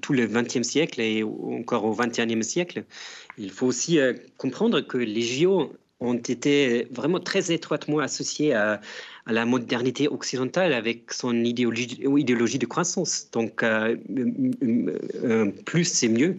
[0.00, 2.84] tout le XXe siècle et encore au XXIe siècle.
[3.36, 3.98] Il faut aussi
[4.36, 8.80] comprendre que les JO ont été vraiment très étroitement associés à,
[9.28, 13.28] la modernité occidentale avec son idéologie, idéologie de croissance.
[13.32, 13.64] Donc,
[15.64, 16.36] plus c'est mieux.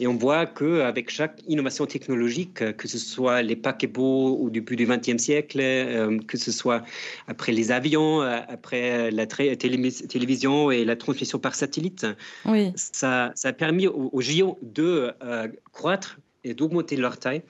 [0.00, 4.86] Et on voit qu'avec chaque innovation technologique, que ce soit les paquebots au début du
[4.86, 6.82] XXe siècle, euh, que ce soit
[7.28, 12.06] après les avions, euh, après la télévision et la transmission par satellite,
[12.46, 12.72] oui.
[12.76, 17.42] ça, ça, a permis aux, géants de euh, croître et d'augmenter leur taille.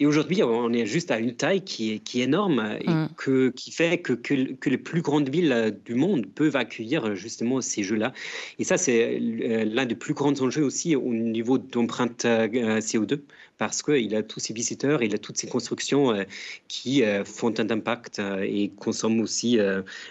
[0.00, 3.08] Et aujourd'hui, on est juste à une taille qui est, qui est énorme et mm.
[3.16, 7.82] que, qui fait que, que, les plus grandes villes du monde peuvent accueillir justement ces
[7.82, 8.12] jeux-là.
[8.58, 12.48] Et ça, c'est l'un des plus grands enjeux aussi au niveau d'empreinte euh,
[12.80, 13.20] CO2
[13.62, 16.24] parce qu'il a tous ses visiteurs, il a toutes ces constructions euh,
[16.66, 19.56] qui euh, font un impact et consomment aussi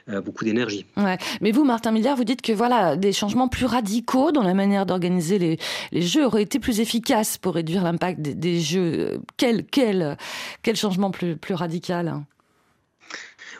[0.08, 0.86] beaucoup d'énergie.
[0.96, 1.18] Ouais.
[1.42, 4.86] Mais vous, Martin Milliard, vous dites que voilà, des changements plus radicaux dans la manière
[4.86, 5.58] d'organiser les,
[5.92, 9.20] les, jeux auraient été plus efficaces pour réduire l'impact des, jeux.
[9.36, 10.18] Quel, quel,
[10.64, 12.22] quel changement plus, plus radical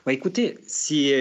[0.10, 1.14] écoutez, si,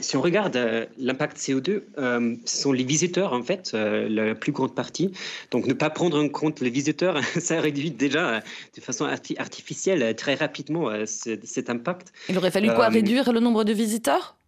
[0.00, 5.10] si on regarde l'impact CO2, ce sont les visiteurs, en fait, la plus grande partie.
[5.50, 8.40] Donc, ne pas prendre en compte les visiteurs, ça réduit déjà
[8.76, 9.06] de façon
[9.38, 12.12] artificielle très rapidement cet impact.
[12.28, 12.88] Il aurait fallu quoi?
[12.88, 14.38] Réduire le nombre de visiteurs?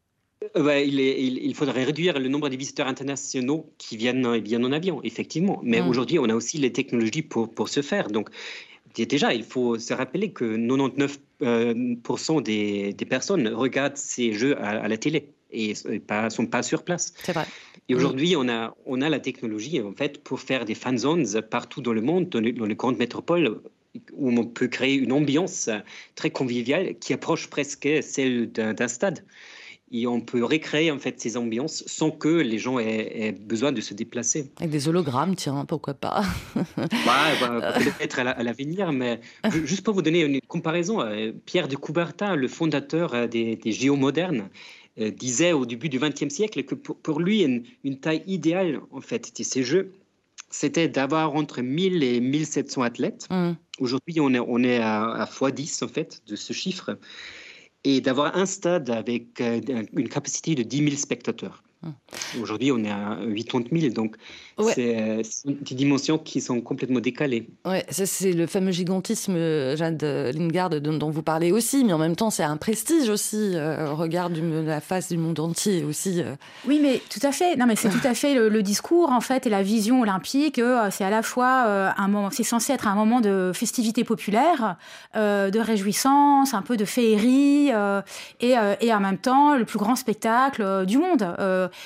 [0.57, 5.61] Il, il, faudrait réduire le nombre de visiteurs internationaux qui viennent, viennent en avion, effectivement.
[5.63, 5.89] Mais mm.
[5.89, 8.09] aujourd'hui, on a aussi les technologies pour, pour ce faire.
[8.09, 8.31] Donc,
[8.95, 14.97] déjà, il faut se rappeler que 99% des, des, personnes regardent ces jeux à, la
[14.97, 17.15] télé et ne sont pas sur place.
[17.23, 17.47] C'est vrai.
[17.89, 21.27] Et aujourd'hui, on a, on a la technologie en fait pour faire des fan zones
[21.51, 23.61] partout dans le monde, dans, dans les grandes métropoles,
[24.13, 25.69] où on peut créer une ambiance
[26.15, 29.25] très conviviale qui approche presque celle d'un stade
[29.93, 33.81] et on peut recréer en fait ces ambiances sans que les gens aient, besoin de
[33.81, 34.51] se déplacer.
[34.59, 36.23] Avec des hologrammes, tiens, pourquoi pas?
[36.77, 39.21] Bah, Peut-être à l'avenir, mais
[39.65, 43.73] juste pour vous donner une comparaison, euh, Pierre de Coubertin, le fondateur euh, des, des
[43.73, 44.49] géomodernes,
[45.01, 49.37] euh, disait au début du XXe siècle que pour, lui, une, taille idéale en fait
[49.37, 49.93] de ces jeux,
[50.51, 53.29] c'était d'avoir entre 1000 et 1700 athlètes.
[53.31, 53.53] Mmh.
[53.79, 56.99] Aujourd'hui, on est, on est à, à x10 en fait de ce chiffre
[57.85, 59.61] et d'avoir un stade avec euh,
[59.93, 61.63] une capacité de 10 000 spectateurs.
[61.83, 61.95] Hum.
[62.41, 64.17] Aujourd'hui, on est à 80 000, donc
[64.61, 67.49] euh, c'est des dimensions qui sont complètement décalées.
[67.65, 72.17] Ouais, c'est le fameux gigantisme, euh, Jade Lingard, dont, vous parlez aussi, mais en même
[72.17, 76.23] temps, c'est un prestige aussi, au regard de la face du monde entier aussi.
[76.67, 77.57] Oui, mais tout à fait.
[77.57, 80.61] Non, mais c'est tout à fait le, discours, en fait, et la vision olympique.
[80.91, 84.77] c'est à la fois un moment, c'est censé être un moment de festivité populaire,
[85.15, 87.71] de réjouissance, un peu de féerie,
[88.41, 91.35] et, et, en même temps, le plus grand spectacle du monde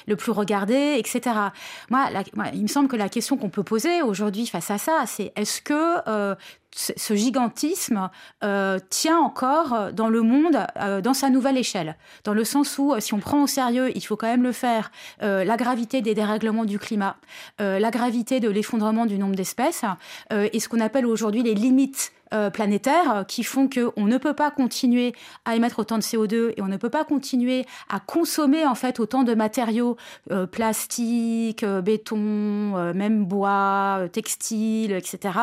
[0.06, 1.20] le plus regardé, etc.
[1.90, 2.08] Moi,
[2.54, 5.62] il me semble que la question qu'on peut poser aujourd'hui face à ça, c'est est-ce
[5.62, 6.34] que euh,
[6.72, 8.10] ce gigantisme
[8.42, 12.98] euh, tient encore dans le monde euh, dans sa nouvelle échelle, dans le sens où
[12.98, 16.64] si on prend au sérieux, il faut quand même le faire, la gravité des dérèglements
[16.64, 17.16] du climat,
[17.58, 19.84] la gravité de l'effondrement du nombre d'espèces
[20.30, 24.50] et ce qu'on appelle aujourd'hui les limites euh, planétaires qui font qu'on ne peut pas
[24.50, 28.74] continuer à émettre autant de CO2 et on ne peut pas continuer à consommer en
[28.74, 29.96] fait autant de matériaux
[30.30, 32.16] euh, plastique, euh, béton,
[32.94, 35.34] même bois, textile, etc.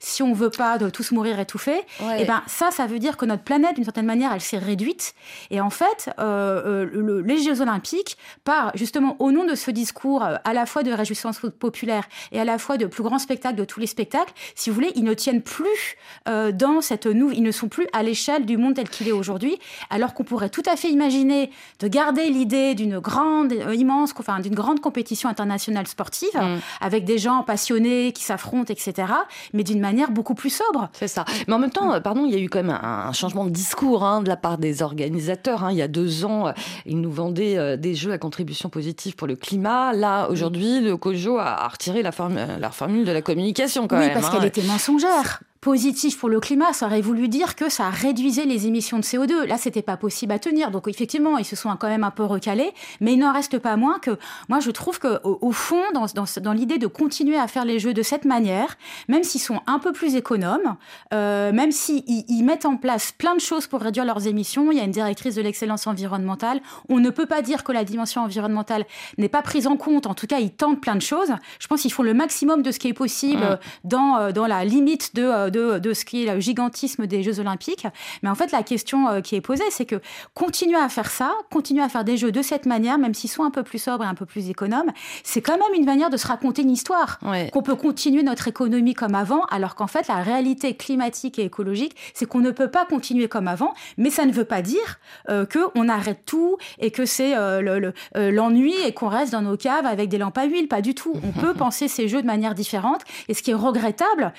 [0.00, 3.16] Si on veut pas de tous mourir étouffés, et eh ben ça, ça veut dire
[3.16, 5.14] que notre planète, d'une certaine manière, elle s'est réduite.
[5.50, 10.66] Et en fait, les Jeux Olympiques, par justement au nom de ce discours à la
[10.66, 13.86] fois de réjouissance populaire et à la fois de plus grand spectacle de tous les
[13.86, 15.96] spectacles, si vous voulez, ils ne tiennent plus
[16.28, 19.12] euh, dans cette nouvelle, ils ne sont plus à l'échelle du monde tel qu'il est
[19.12, 19.58] aujourd'hui,
[19.90, 21.50] alors qu'on pourrait tout à fait imaginer
[21.80, 26.58] de garder l'idée d'une grande, euh, immense, enfin d'une grande compétition internationale sportive mm.
[26.80, 29.12] avec des gens passionnés qui s'affrontent, etc.
[29.52, 30.88] Mais d'une manière beaucoup plus sobre.
[30.92, 31.24] C'est ça.
[31.46, 32.00] Mais en même temps, mm.
[32.00, 34.58] pardon, il y a eu quand même un, changement de discours hein, de la part
[34.58, 35.64] des organisateurs.
[35.64, 35.72] Hein.
[35.72, 36.52] Il y a deux ans,
[36.86, 39.92] ils nous vendaient euh, des jeux à contribution positive pour le climat.
[39.92, 42.10] Là, aujourd'hui, le COJO a, retiré la,
[42.58, 44.14] la formule de la communication quand oui, même.
[44.14, 44.38] parce hein.
[44.38, 48.66] qu'elle était mensongère positif pour le climat, ça aurait voulu dire que ça réduisait les
[48.66, 49.44] émissions de CO2.
[49.44, 50.70] Là, c'était pas possible à tenir.
[50.70, 53.76] Donc effectivement, ils se sont quand même un peu recalés, mais il n'en reste pas
[53.76, 54.12] moins que
[54.48, 57.78] moi, je trouve que au, fond, dans, dans, dans l'idée de continuer à faire les
[57.78, 60.76] jeux de cette manière, même s'ils sont un peu plus économes,
[61.12, 64.78] euh, même s'ils ils mettent en place plein de choses pour réduire leurs émissions, il
[64.78, 66.62] y a une directrice de l'excellence environnementale.
[66.88, 68.86] On ne peut pas dire que la dimension environnementale
[69.18, 70.06] n'est pas prise en compte.
[70.06, 71.32] En tout cas, ils tentent plein de choses.
[71.58, 73.88] Je pense qu'ils font le maximum de ce qui est possible mmh.
[73.88, 77.40] dans, euh, dans la limite de euh, de, ce qui est le gigantisme des Jeux
[77.40, 77.86] Olympiques.
[78.22, 80.00] Mais en fait, la question euh, qui est posée, c'est que
[80.34, 83.44] continuer à faire ça, continuer à faire des jeux de cette manière, même s'ils sont
[83.44, 84.90] un peu plus sobres et un peu plus économes,
[85.24, 87.18] c'est quand même une manière de se raconter une histoire.
[87.52, 91.96] Qu'on peut continuer notre économie comme avant, alors qu'en fait, la réalité climatique et écologique,
[92.14, 95.46] c'est qu'on ne peut pas continuer comme avant, mais ça ne veut pas dire euh,
[95.46, 100.08] qu'on arrête tout et que c'est euh, l'ennui et qu'on reste dans nos caves avec
[100.08, 100.68] des lampes à huile.
[100.68, 101.14] Pas du tout.
[101.22, 103.02] On peut penser ces jeux de manière différente.
[103.28, 104.32] Et ce qui est regrettable,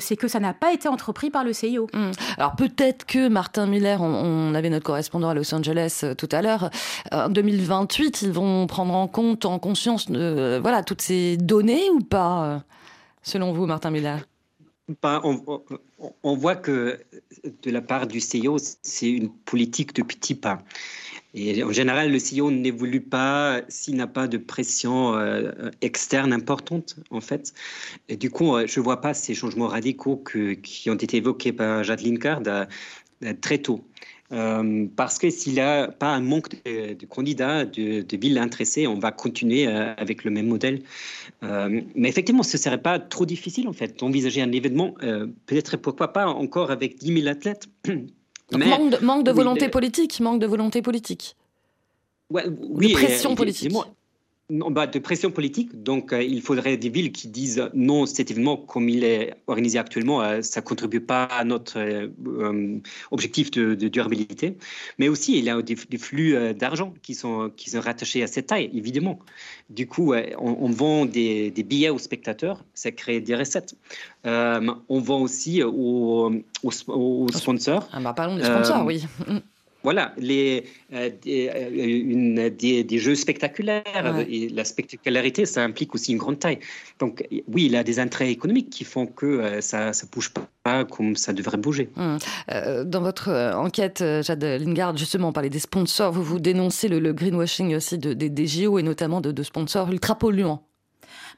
[0.00, 1.88] c'est que ça n'a pas été entrepris par le CIO.
[1.92, 2.10] Hmm.
[2.36, 6.42] Alors peut-être que Martin Miller, on, avait notre correspondant à Los Angeles euh, tout à
[6.42, 6.70] l'heure,
[7.12, 11.90] euh, en 2028, ils vont prendre en compte, en conscience, euh, voilà, toutes ces données
[11.90, 12.62] ou pas,
[13.22, 14.26] selon vous, Martin Miller
[16.22, 17.00] on, voit que
[17.62, 20.58] de la part du CIO, c'est une politique de petits pas.
[21.34, 26.96] Et en général, le CEO n'évolue pas s'il n'a pas de pression euh, externe importante,
[27.10, 27.54] en fait.
[28.08, 30.22] Et du coup, euh, je ne vois pas ces changements radicaux
[30.62, 33.84] qui ont été évoqués par Jade Linkard euh, très tôt.
[34.96, 39.12] parce que s'il n'y a pas un manque de, candidats, de, villes intéressées, on va
[39.12, 40.82] continuer avec le même modèle.
[41.42, 44.94] mais effectivement, ce ne serait pas trop difficile, en fait, d'envisager un événement,
[45.46, 47.68] peut-être pourquoi pas encore avec 10 000 athlètes
[48.58, 51.36] manque, de, volonté politique, manque de volonté politique.
[52.30, 53.72] Ouais, oui, de pression politique
[54.52, 55.82] non, bah, de pression politique.
[55.82, 59.78] Donc, euh, il faudrait des villes qui disent non, cet événement, comme il est organisé
[59.78, 62.78] actuellement, euh, ça ne contribue pas à notre euh,
[63.10, 64.58] objectif de, durabilité.
[64.98, 68.48] Mais aussi, il y a des, flux d'argent qui sont, qui sont rattachés à cette
[68.48, 69.18] taille, évidemment.
[69.70, 73.74] Du coup, on, vend des, billets aux spectateurs, ça crée des recettes.
[74.24, 77.88] on vend aussi aux, aux, sponsors.
[77.92, 79.04] Ah bah parlons des sponsors, oui.
[79.82, 83.82] voilà, les, euh, des, euh, une, des, jeux spectaculaires.
[84.28, 86.58] Et la spectacularité, ça implique aussi une grande taille.
[86.98, 90.32] Donc, oui, il y a des intérêts économiques qui font que euh, ça ne bouge
[90.62, 91.90] pas comme ça devrait bouger.
[91.96, 92.18] Hum.
[92.84, 96.12] dans votre enquête, Jade Lingard, justement, on parlait des sponsors.
[96.12, 99.90] Vous vous dénoncez le, greenwashing aussi de, des, des JO et notamment de, de sponsors
[99.90, 100.62] ultra polluants.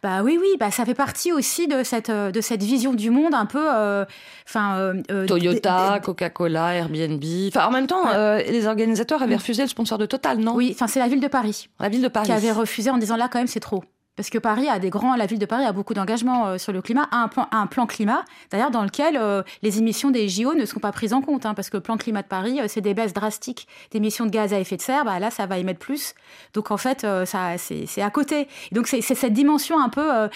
[0.02, 3.10] Bah oui, oui, bah ça fait partie aussi de cette, euh, de cette vision du
[3.10, 3.64] monde un peu.
[3.74, 4.04] Euh,
[4.48, 4.76] enfin.
[5.10, 7.24] Euh, Toyota, Coca-Cola, Airbnb.
[7.48, 8.04] Enfin, en même temps,
[8.38, 10.54] les organisateurs avaient refusé le sponsor de Total, non?
[10.54, 11.68] Oui, enfin c'est la ville de Paris.
[11.80, 12.26] La ville de Paris.
[12.26, 13.82] Qui avait refusé en disant là quand même c'est trop.
[14.16, 16.72] Parce que Paris a des grands, la ville de Paris a beaucoup d'engagement euh, sur
[16.72, 20.64] le climat, a un plan, climat, d'ailleurs dans lequel euh, les émissions des JO ne
[20.66, 22.80] sont pas prises en compte, hein, parce que le plan climat de Paris, euh, c'est
[22.80, 25.80] des baisses drastiques d'émissions de gaz à effet de serre, bah, là ça va émettre
[25.80, 26.14] plus,
[26.52, 28.46] donc en fait ça c'est à côté.
[28.72, 30.28] Donc c'est cette dimension un peu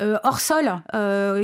[0.00, 0.82] hors sol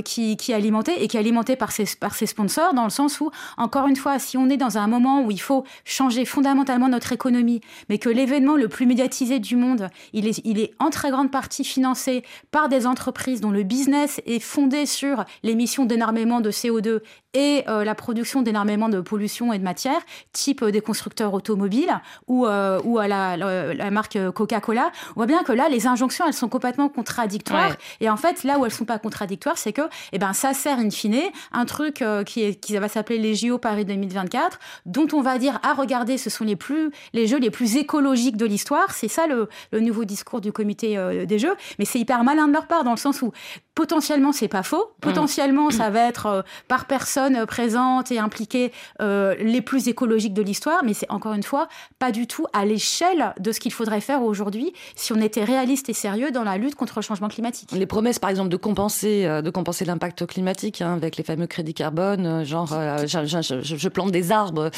[0.05, 3.19] qui, est alimentée et qui est alimentée par ses, par ses sponsors, dans le sens
[3.19, 6.87] où encore une fois, si on est dans un moment où il faut changer fondamentalement
[6.87, 11.31] notre économie, mais que l'événement le plus médiatisé du monde, il est en très grande
[11.31, 17.01] partie financé par des entreprises dont le business est fondé sur l'émission d'énormément de CO2
[17.33, 19.99] et euh, la production d'énormément de pollution et de matière,
[20.33, 21.93] type euh, des constructeurs automobiles
[22.27, 26.25] ou, euh, ou à la, la, marque Coca-Cola, on voit bien que là, les injonctions,
[26.27, 27.75] elles sont complètement contradictoires.
[27.99, 30.77] Et en fait, là où elles sont pas contradictoires, c'est que eh ben, ça sert
[30.79, 31.21] in fine
[31.51, 35.59] un truc qui, est, qui va s'appeler les JO Paris 2024, dont on va dire,
[35.63, 38.91] ah regardez, ce sont les, plus, les jeux les plus écologiques de l'histoire.
[38.91, 41.55] C'est ça le, le, nouveau discours du comité des jeux.
[41.79, 43.31] Mais c'est hyper malin de leur part, dans le sens où
[43.75, 44.77] potentiellement, c'est pas faux.
[44.83, 45.01] Mmh.
[45.01, 50.83] Potentiellement, ça va être par personne présentes et impliquées euh, les plus écologiques de l'histoire,
[50.83, 51.67] mais c'est encore une fois
[51.99, 55.89] pas du tout à l'échelle de ce qu'il faudrait faire aujourd'hui si on était réaliste
[55.89, 57.71] et sérieux dans la lutte contre le changement climatique.
[57.71, 61.47] Les promesses, par exemple, de compenser, euh, de compenser l'impact climatique hein, avec les fameux
[61.47, 64.71] crédits carbone, euh, genre je, plante des arbres,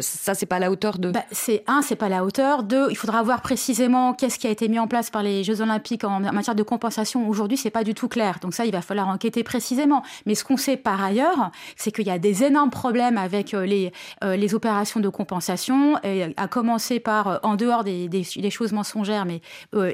[0.00, 1.10] ça c'est pas à la hauteur de.
[1.10, 2.62] Bah, c'est un, c'est pas à la hauteur.
[2.62, 5.60] Deux, il faudra voir précisément qu'est-ce qui a été mis en place par les Jeux
[5.60, 7.28] Olympiques en matière de compensation.
[7.28, 8.38] Aujourd'hui, c'est pas du tout clair.
[8.40, 10.02] Donc ça, il va falloir enquêter précisément.
[10.26, 13.66] Mais ce qu'on sait par ailleurs, c'est qu'il y a des énormes problèmes avec euh,
[13.66, 13.92] les,
[14.24, 18.72] euh, les opérations de compensation, et à commencer par, euh, en dehors des, des, choses
[18.72, 19.40] mensongères mais,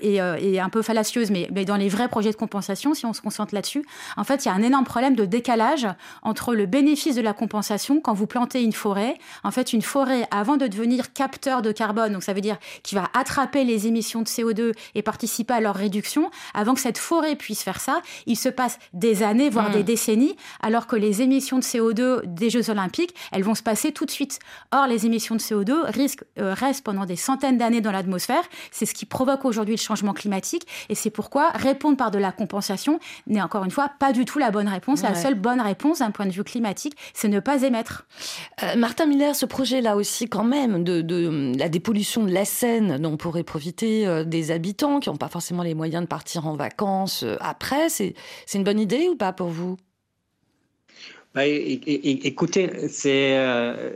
[0.00, 3.12] et, et, un peu fallacieuses, mais, mais, dans les vrais projets de compensation, si on
[3.12, 3.84] se concentre là-dessus,
[4.16, 5.86] en fait, il y a un énorme problème de décalage
[6.22, 9.16] entre le bénéfice de la compensation quand vous plantez une forêt.
[9.42, 12.98] En fait, une forêt, avant de devenir capteur de carbone, donc ça veut dire qu'il
[12.98, 17.36] va attraper les émissions de CO2 et participer à leur réduction, avant que cette forêt
[17.36, 19.74] puisse faire ça, il se passe des années, voire mmh.
[19.74, 23.92] des décennies, alors que les émissions de CO2 des Jeux Olympiques, elles vont se passer
[23.92, 24.38] tout de suite.
[24.72, 28.42] Or, les émissions de CO2 risquent, euh, restent pendant des centaines d'années dans l'atmosphère.
[28.70, 30.66] C'est ce qui provoque aujourd'hui le changement climatique.
[30.88, 34.38] Et c'est pourquoi répondre par de la compensation n'est encore une fois pas du tout
[34.38, 35.02] la bonne réponse.
[35.02, 38.06] La seule bonne réponse d'un point de vue climatique, c'est ne pas émettre.
[38.62, 43.16] Euh, Martin Miller, ce projet-là aussi, quand même, de, la dépollution de la Seine, dont
[43.16, 47.24] pourraient profiter euh, des habitants qui n'ont pas forcément les moyens de partir en vacances
[47.40, 48.14] après, c'est
[48.54, 49.76] une bonne idée ou pas pour vous?
[51.34, 52.70] Bah, écoutez,
[53.06, 53.90] euh,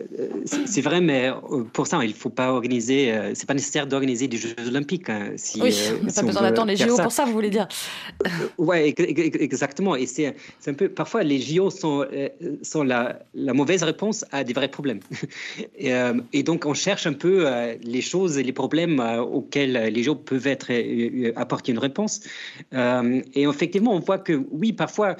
[0.66, 3.12] c'est vrai, mais euh, pour ça, il ne faut pas organiser.
[3.12, 5.08] Euh, c'est pas nécessaire d'organiser des Jeux Olympiques.
[5.08, 5.72] Hein, si, oui,
[6.02, 7.68] on n'a pas besoin d'attendre les JO pour ça, vous voulez dire
[8.58, 9.94] Oui, exactement.
[9.94, 10.34] Et c'est
[10.66, 10.88] un peu.
[10.88, 12.04] Parfois, les JO sont,
[12.62, 14.98] sont la, la, mauvaise réponse à des vrais problèmes.
[15.78, 15.92] et,
[16.32, 17.46] et, donc, on cherche un peu
[17.84, 20.72] les choses et les problèmes auxquels les JO peuvent être
[21.36, 22.20] apporter une réponse.
[22.72, 25.14] et effectivement, on voit que oui, parfois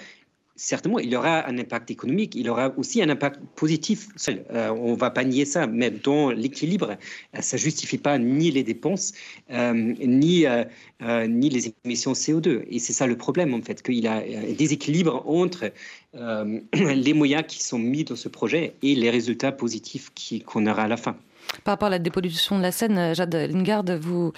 [0.59, 4.09] certainement, il y aura un impact économique, il y aura aussi un impact positif.
[4.29, 6.97] Euh, on ne va pas nier ça, mais dans l'équilibre,
[7.35, 9.13] euh, ça ne justifie pas ni les dépenses,
[9.51, 10.45] euh, ni,
[11.29, 12.65] ni les émissions CO2.
[12.69, 15.73] Et c'est ça le problème, en fait, qu'il y a un déséquilibre entre
[16.75, 20.11] les moyens qui sont mis dans ce projet et les résultats positifs
[20.45, 21.17] qu'on aura à la fin.
[21.65, 24.33] Par rapport à la dépollution de la Seine, Jade Lingard, vous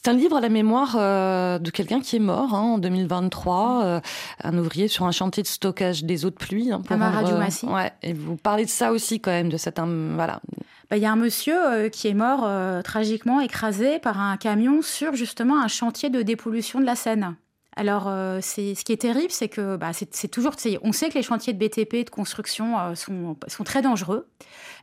[0.00, 3.82] c'est un livre à la mémoire euh, de quelqu'un qui est mort hein, en 2023,
[3.84, 4.00] euh,
[4.44, 6.70] un ouvrier sur un chantier de stockage des eaux de pluie.
[6.70, 9.80] Hein, pour euh, ouais, et vous parlez de ça aussi quand même, de cet...
[9.80, 10.40] Voilà.
[10.88, 12.48] Bah, il y a un monsieur qui est mort
[12.84, 17.34] tragiquement écrasé par un camion sur justement un chantier de dépollution de la Seine
[17.78, 20.54] Alors, euh, c'est ce qui est terrible, c'est que bah, c'est toujours.
[20.82, 24.26] On sait que les chantiers de BTP, de construction, euh, sont, sont, très dangereux.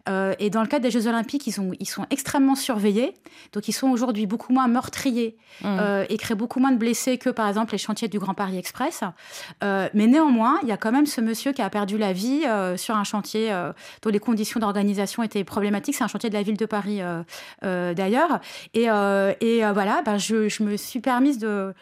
[0.08, 3.14] Euh, et dans le cadre des Jeux Olympiques, ils sont, ils sont extrêmement surveillés.
[3.52, 5.80] Donc, ils sont aujourd'hui beaucoup moins meurtriers mmh.
[6.08, 9.02] et créent beaucoup moins de blessés que, par exemple, les chantiers du Grand Paris Express.
[9.62, 12.43] mais néanmoins, il y a quand même ce monsieur qui a perdu la vie
[12.78, 13.52] sur un chantier
[14.04, 15.96] dont les conditions d'organisation étaient problématiques.
[15.96, 17.02] C'est un chantier de la ville de Paris,
[17.62, 18.39] d'ailleurs.
[18.76, 21.74] Et, et voilà, bah, je, je me suis permise de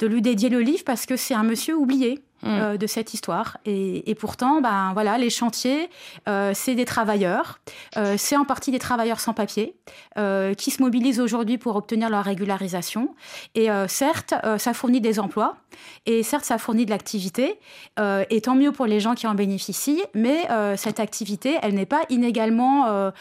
[0.00, 2.20] de lui dédier le livre parce que c'est un monsieur oublié.
[2.42, 2.48] Mm.
[2.48, 3.58] Euh, de cette histoire.
[3.66, 5.90] Et, pourtant, ben voilà, les chantiers,
[6.26, 7.60] euh, c'est des travailleurs,
[7.98, 9.74] euh, c'est en partie des travailleurs sans papier
[10.56, 13.14] qui se mobilisent aujourd'hui pour obtenir leur régularisation.
[13.54, 15.56] Et certes, ça fournit des emplois,
[16.04, 17.58] et certes, ça fournit de l'activité,
[17.98, 20.02] et tant mieux pour les gens qui en bénéficient.
[20.14, 23.12] Mais cette activité, elle n'est pas inégalement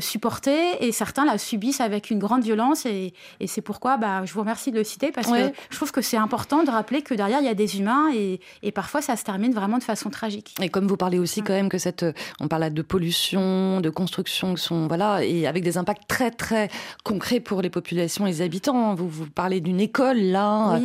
[0.00, 2.86] supportée, et certains la subissent avec une grande violence.
[2.86, 3.12] Et,
[3.46, 6.16] c'est pourquoi, bah, je vous remercie de le citer parce que je trouve que c'est
[6.16, 9.24] important de rappeler que derrière il y a des humains et, et parfois, ça se
[9.24, 10.54] termine vraiment de façon tragique.
[10.60, 12.04] Et comme vous parlez aussi quand même que cette,
[12.40, 16.68] on parle de pollution, de construction, sont voilà, et avec des impacts très très
[17.04, 18.94] concrets pour les populations, les habitants.
[18.94, 20.80] Vous vous parlez d'une école là.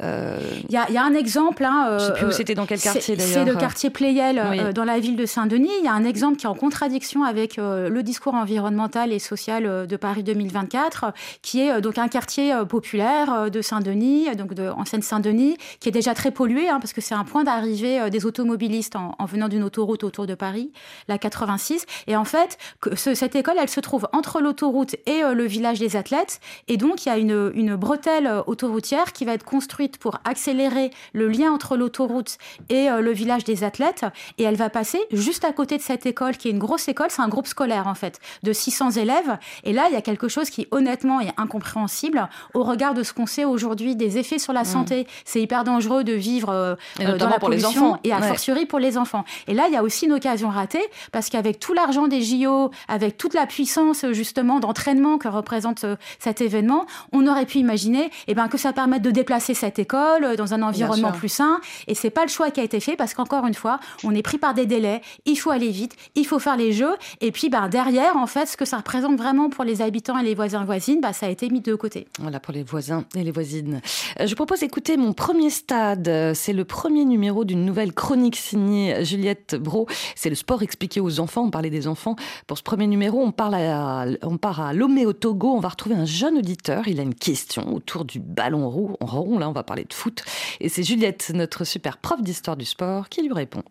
[0.00, 1.64] Euh, il y, y, a un exemple.
[1.64, 3.32] Hein, je ne sais plus où euh, c'était dans quel quartier d'ailleurs.
[3.32, 5.70] C'est le quartier Pléiel euh, dans la ville de Saint-Denis.
[5.80, 9.86] Il y a un exemple qui est en contradiction avec le discours environnemental et social
[9.86, 11.12] de Paris 2024,
[11.42, 16.14] qui est donc un quartier populaire de Saint-Denis, donc de, en Seine-Saint-Denis, qui est déjà
[16.14, 19.64] très pollué hein, parce que c'est un point d'arrivée euh, des automobilistes en, venant d'une
[19.64, 20.70] autoroute autour de Paris,
[21.08, 21.86] la 86.
[22.06, 22.58] Et en fait,
[22.96, 26.40] cette école, elle se trouve entre l'autoroute et euh, le village des athlètes.
[26.68, 30.18] Et donc, il y a une, une bretelle euh, autoroutière qui va être construite pour
[30.24, 34.04] accélérer le lien entre l'autoroute et le village des athlètes.
[34.38, 37.08] Et elle va passer juste à côté de cette école, qui est une grosse école.
[37.10, 39.38] C'est un groupe scolaire, en fait, de 600 élèves.
[39.64, 43.12] Et là, il y a quelque chose qui, honnêtement, est incompréhensible au regard de ce
[43.12, 44.66] qu'on sait aujourd'hui des effets sur la mmh.
[44.66, 45.06] santé.
[45.24, 46.76] C'est hyper dangereux de vivre
[47.18, 49.24] dans la pour les enfants et a fortiori pour les enfants.
[49.48, 52.70] Et là, il y a aussi une occasion ratée parce qu'avec tout l'argent des JO,
[52.88, 58.10] avec toute la puissance justement d'entraînement que représente euh, cet événement, on aurait pu imaginer
[58.26, 61.60] eh ben, que ça permette de déplacer cette école euh, dans un environnement plus sain.
[61.86, 64.22] Et c'est pas le choix qui a été fait parce qu'encore une fois, on est
[64.22, 65.00] pris par des délais.
[65.24, 66.94] Il faut aller vite, il faut faire les jeux.
[67.20, 70.24] Et puis ben, derrière, en fait, ce que ça représente vraiment pour les habitants et
[70.24, 72.06] les voisins voisines, ben, ça a été mis de côté.
[72.18, 73.80] Voilà pour les voisins et les voisines.
[74.20, 76.32] Euh, je propose d'écouter mon premier stade.
[76.34, 79.86] C'est le premier numéro d'une nouvelle chronique signée Juliette Bro.
[80.14, 81.42] C'est le sport expliqué aux enfants.
[81.44, 82.16] On parlait des enfants.
[82.46, 85.52] Pour ce premier numéro, on, parle à, on part à Lomé au Togo.
[85.52, 86.88] On va retrouver un jeune auditeur.
[86.88, 88.68] Il a une question autour du ballon
[89.00, 89.38] rond.
[89.38, 90.24] Là, on va parler de foot.
[90.60, 93.62] Et c'est Juliette, notre super prof d'histoire du sport, qui lui répond.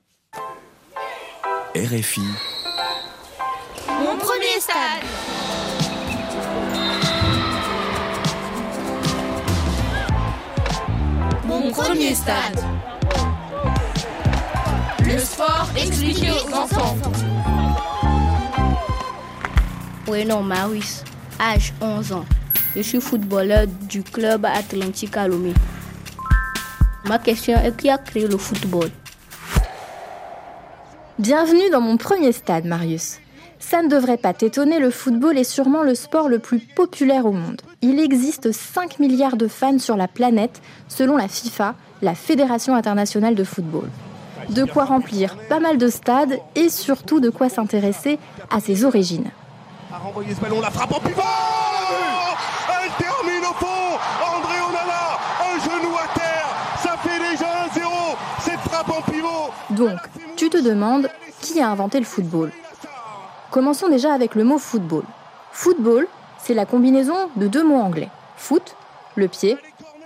[1.75, 2.21] RFI.
[3.87, 5.03] Mon premier stade.
[11.45, 12.92] Mon premier stade.
[15.13, 16.95] Le sport expliqué aux enfants.
[20.27, 21.03] non, Maurice,
[21.39, 22.25] âge 11 ans.
[22.75, 25.53] Je suis footballeur du club Atlantique Alomé.
[27.05, 28.89] Ma question est qui a créé le football?
[31.19, 33.19] Bienvenue dans mon premier stade, Marius.
[33.59, 37.33] Ça ne devrait pas t'étonner, le football est sûrement le sport le plus populaire au
[37.33, 37.61] monde.
[37.83, 43.35] Il existe 5 milliards de fans sur la planète, selon la FIFA, la Fédération internationale
[43.35, 43.89] de football
[44.49, 48.19] de quoi remplir pas mal de stades et surtout de quoi s'intéresser
[48.49, 49.31] à ses origines.
[49.93, 51.21] A renvoyé ce ballon, la frappe en pivot
[52.69, 56.47] Elle termine au fond André Onana, un genou à terre,
[56.81, 57.87] ça fait déjà 1-0
[58.41, 59.99] Cette frappe en pivot Donc,
[60.35, 61.09] tu te demandes
[61.41, 62.51] qui a inventé le football?
[63.51, 65.03] Commençons déjà avec le mot football.
[65.51, 66.07] Football,
[66.39, 68.09] c'est la combinaison de deux mots anglais.
[68.35, 68.75] Foot,
[69.15, 69.57] le pied,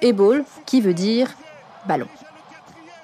[0.01, 1.29] et ball, qui veut dire
[1.87, 2.07] ballon.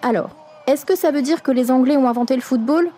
[0.02, 0.30] Alors,
[0.68, 2.90] est-ce que ça veut dire que les Anglais ont inventé le football?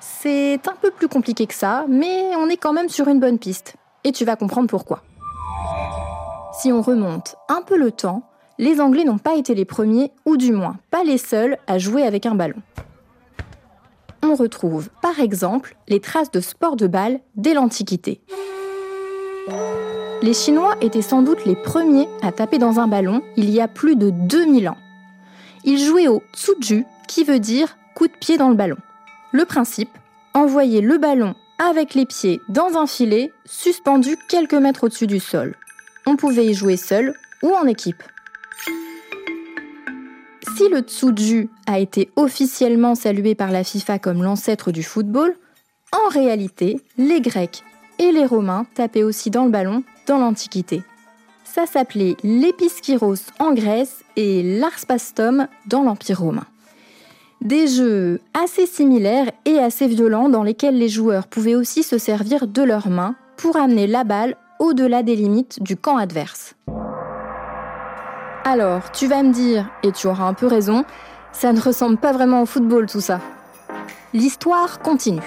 [0.00, 3.38] C'est un peu plus compliqué que ça, mais on est quand même sur une bonne
[3.38, 3.76] piste.
[4.04, 5.02] Et tu vas comprendre pourquoi.
[6.60, 8.22] Si on remonte un peu le temps,
[8.58, 12.02] les Anglais n'ont pas été les premiers, ou du moins pas les seuls, à jouer
[12.02, 12.62] avec un ballon.
[14.22, 18.20] On retrouve par exemple les traces de sport de balle dès l'Antiquité.
[20.22, 23.68] Les Chinois étaient sans doute les premiers à taper dans un ballon il y a
[23.68, 24.78] plus de 2000 ans.
[25.64, 28.76] Ils jouaient au tsuju, qui veut dire coup de pied dans le ballon.
[29.32, 29.90] Le principe,
[30.34, 35.54] envoyer le ballon avec les pieds dans un filet suspendu quelques mètres au-dessus du sol.
[36.06, 38.02] On pouvait y jouer seul ou en équipe.
[40.56, 45.36] Si le tsuju a été officiellement salué par la FIFA comme l'ancêtre du football,
[45.92, 47.62] en réalité, les Grecs
[47.98, 50.82] et les Romains tapaient aussi dans le ballon dans l'Antiquité.
[51.44, 56.46] Ça s'appelait l'Episkyros en Grèce et l'Arspastum dans l'Empire romain.
[57.42, 62.46] Des jeux assez similaires et assez violents dans lesquels les joueurs pouvaient aussi se servir
[62.46, 66.54] de leurs mains pour amener la balle au-delà des limites du camp adverse.
[68.44, 70.84] Alors, tu vas me dire, et tu auras un peu raison,
[71.32, 73.20] ça ne ressemble pas vraiment au football tout ça.
[74.14, 75.20] L'histoire continue.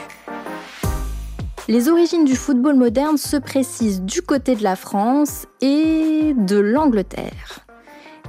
[1.67, 7.59] Les origines du football moderne se précisent du côté de la France et de l'Angleterre.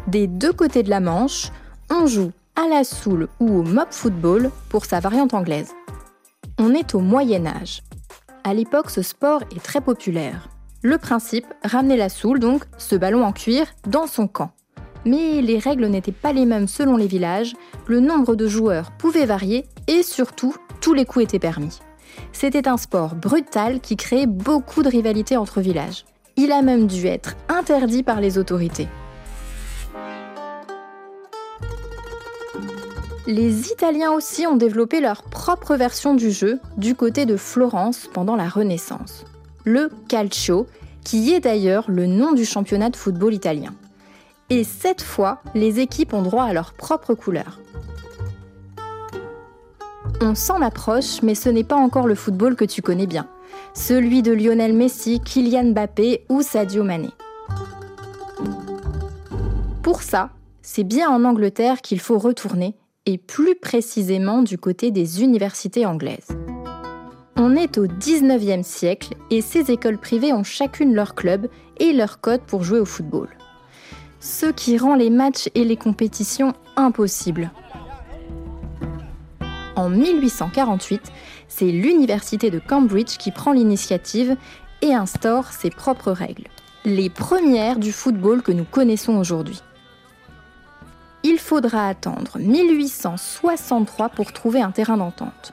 [0.09, 1.51] Des deux côtés de la Manche,
[1.89, 5.72] on joue à la soule ou au mob football pour sa variante anglaise.
[6.59, 7.82] On est au Moyen Âge.
[8.44, 10.48] À l'époque, ce sport est très populaire.
[10.82, 14.53] Le principe, ramener la soule, donc ce ballon en cuir, dans son camp.
[15.05, 17.55] Mais les règles n'étaient pas les mêmes selon les villages,
[17.86, 21.80] le nombre de joueurs pouvait varier et surtout, tous les coups étaient permis.
[22.32, 26.05] C'était un sport brutal qui créait beaucoup de rivalités entre villages.
[26.36, 28.88] Il a même dû être interdit par les autorités.
[33.31, 38.35] Les Italiens aussi ont développé leur propre version du jeu du côté de Florence pendant
[38.35, 39.24] la Renaissance.
[39.64, 40.66] Le calcio,
[41.05, 43.72] qui est d'ailleurs le nom du championnat de football italien.
[44.49, 47.61] Et cette fois, les équipes ont droit à leur propre couleur.
[50.20, 53.28] On s'en approche, mais ce n'est pas encore le football que tu connais bien.
[53.74, 57.11] Celui de Lionel Messi, Kylian Mbappé ou Sadio Mané.
[59.85, 60.31] Pour ça,
[60.62, 62.74] c'est bien en Angleterre qu'il faut retourner,
[63.18, 66.28] plus précisément du côté des universités anglaises.
[67.36, 71.48] On est au 19e siècle et ces écoles privées ont chacune leur club
[71.78, 73.28] et leur code pour jouer au football
[74.20, 77.50] ce qui rend les matchs et les compétitions impossibles.
[79.76, 81.00] En 1848,
[81.48, 84.36] c'est l'université de Cambridge qui prend l'initiative
[84.82, 86.48] et instaure ses propres règles,
[86.84, 89.62] les premières du football que nous connaissons aujourd'hui.
[91.23, 95.53] Il faudra attendre 1863 pour trouver un terrain d'entente.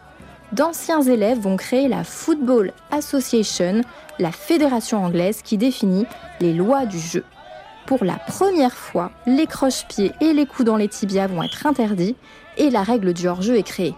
[0.53, 3.82] D'anciens élèves vont créer la Football Association,
[4.18, 6.05] la fédération anglaise qui définit
[6.39, 7.26] les lois du jeu.
[7.86, 12.15] Pour la première fois, les croche-pieds et les coups dans les tibias vont être interdits
[12.55, 13.93] et la règle du hors-jeu est créée.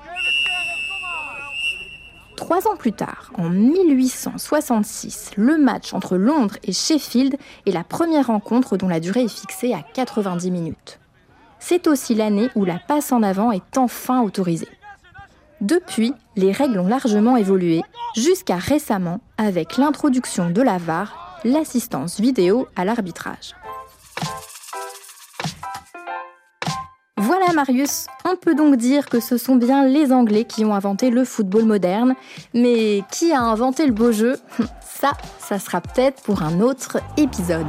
[2.35, 7.35] Trois ans plus tard, en 1866, le match entre Londres et Sheffield
[7.67, 10.99] est la première rencontre dont la durée est fixée à 90 minutes.
[11.59, 14.69] C'est aussi l'année où la passe en avant est enfin autorisée.
[15.61, 17.81] Depuis, les règles ont largement évolué,
[18.15, 23.55] jusqu'à récemment avec l'introduction de la VAR, l'assistance vidéo à l'arbitrage.
[27.17, 31.09] Voilà Marius, on peut donc dire que ce sont bien les Anglais qui ont inventé
[31.09, 32.15] le football moderne,
[32.53, 34.37] mais qui a inventé le beau jeu?
[34.81, 37.65] Ça, ça sera peut-être pour un autre épisode.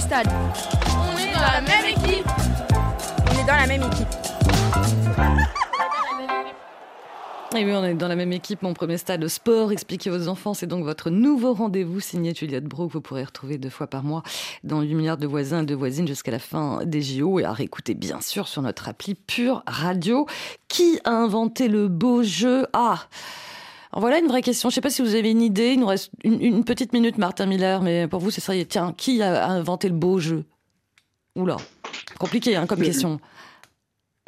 [0.00, 0.32] Mon premier stade.
[0.88, 2.26] On est dans la même équipe.
[3.28, 4.08] On est dans la même équipe.
[7.56, 9.72] Et oui, on est dans la même équipe, mon premier stade de sport.
[9.72, 13.58] Expliquez aux enfants, c'est donc votre nouveau rendez-vous signé Juliette Bro que vous pourrez retrouver
[13.58, 14.22] deux fois par mois
[14.62, 17.52] dans 8 milliards de voisins et de voisines jusqu'à la fin des JO et à
[17.52, 20.26] réécouter bien sûr sur notre appli Pure Radio.
[20.68, 22.66] Qui a inventé le beau jeu?
[22.72, 23.08] Ah
[23.96, 24.70] voilà une vraie question.
[24.70, 25.72] Je ne sais pas si vous avez une idée.
[25.72, 28.52] Il nous reste une, petite minute, Martin Miller, mais pour vous, c'est ça.
[28.68, 30.44] Tiens, qui a inventé le beau jeu?
[31.36, 31.56] Oula,
[32.18, 33.20] compliqué hein, comme question.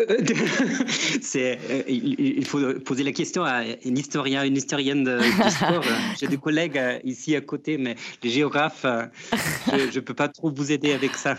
[1.22, 5.18] c'est, euh, il, faut poser la question à un historien, une historienne de,
[5.50, 5.84] sport.
[6.20, 9.06] J'ai des collègues euh, ici à côté, mais les géographes, euh,
[9.72, 11.36] je ne peux pas trop vous aider avec ça.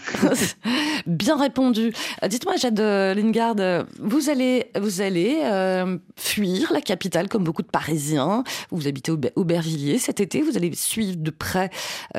[1.05, 1.93] Bien répondu.
[2.27, 3.55] Dites-moi, Jade Lingard,
[3.99, 5.41] vous allez, vous allez
[6.15, 8.43] fuir la capitale comme beaucoup de Parisiens.
[8.71, 10.41] Vous habitez au Aubervilliers cet été.
[10.41, 11.69] Vous allez suivre de près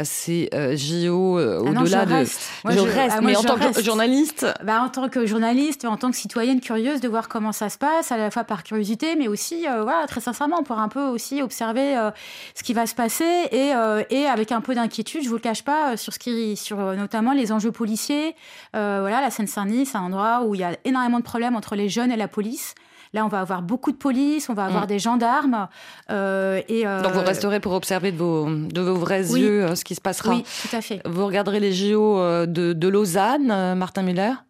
[0.03, 2.13] ces JO ah au-delà de.
[2.13, 2.51] Reste.
[2.69, 4.47] je reste, ah, mais en tant que journaliste.
[4.65, 7.79] Bah, en tant que journaliste, en tant que citoyenne curieuse de voir comment ça se
[7.79, 11.05] passe, à la fois par curiosité, mais aussi, euh, voilà, très sincèrement, pour un peu
[11.05, 12.11] aussi observer euh,
[12.57, 15.41] ce qui va se passer et, euh, et avec un peu d'inquiétude, je vous le
[15.41, 18.35] cache pas, sur ce qui, sur notamment les enjeux policiers.
[18.73, 21.89] voilà, la Seine-Saint-Denis, c'est un endroit où il y a énormément de problèmes entre les
[21.89, 22.75] jeunes et la police.
[23.13, 24.89] Là, on va avoir beaucoup de police, on va avoir mm.
[24.89, 25.69] des gendarmes.
[26.11, 30.01] et, Donc, vous resterez pour observer de vos, de vos vrais yeux ce qui se
[30.01, 30.35] passera.
[30.35, 31.01] Oui, tout à fait.
[31.05, 34.43] Vous regarderez les JO de, de Lausanne, Martin Miller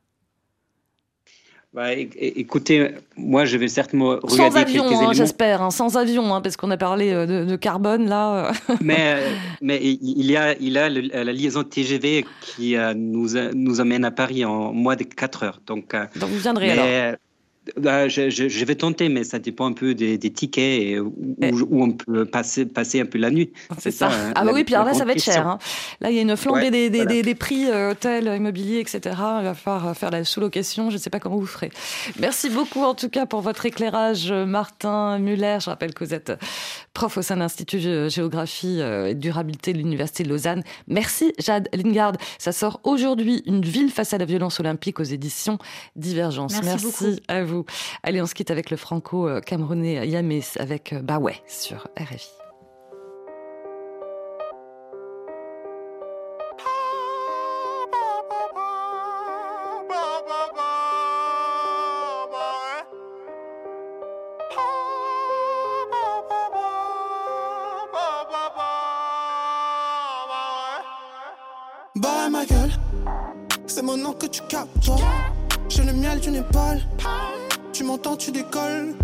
[1.75, 5.13] Bah, écoutez, moi je vais certainement regarder sans avion, quelques hein, éléments.
[5.13, 8.53] j'espère, hein, sans avion, hein, parce qu'on a parlé euh, de, de carbone là.
[8.81, 9.19] mais
[9.61, 14.05] mais il y a il a le, la liaison TGV qui euh, nous nous amène
[14.05, 15.61] à Paris en moins de 4 heures.
[15.67, 17.17] Donc, euh, Donc vous viendrez mais, alors.
[17.79, 21.01] Bah, je, je, je, vais tenter, mais ça dépend un peu des, des tickets et
[21.01, 21.51] où, et...
[21.51, 23.53] où, on peut passer, passer un peu la nuit.
[23.79, 24.11] C'est ça.
[24.11, 24.17] ça.
[24.35, 25.49] ah, bah oui, puis alors là, ça va être cher.
[25.49, 25.59] Hein.
[26.01, 27.23] Là, il y a une flambée ouais, des, des, voilà.
[27.23, 29.01] des, prix, euh, hôtels, immobilier, etc.
[29.05, 30.91] Il va falloir faire la sous-location.
[30.91, 31.71] Je ne sais pas comment vous ferez.
[32.21, 35.59] Merci beaucoup, en tout cas, pour votre éclairage, Martin Muller.
[35.61, 36.33] Je rappelle que vous êtes
[36.95, 40.63] prof au sein de l'Institut de géographie et durabilité de l'Université de Lausanne.
[40.89, 42.13] Merci, Jade Lingard.
[42.39, 45.59] Ça sort aujourd'hui, Une ville face à la violence olympique aux éditions
[45.97, 46.53] Divergence.
[46.63, 47.21] Merci, Merci beaucoup.
[47.29, 47.65] à vous.
[48.03, 52.44] Allez, on se quitte avec le franco-camerounais Yamé avec Bah ouais sur RFI.
[73.67, 74.97] C'est mon nom que tu captes toi.
[75.69, 76.81] J'ai le miel d'une épaule.
[77.73, 78.95] Tu m'entends, tu décolles.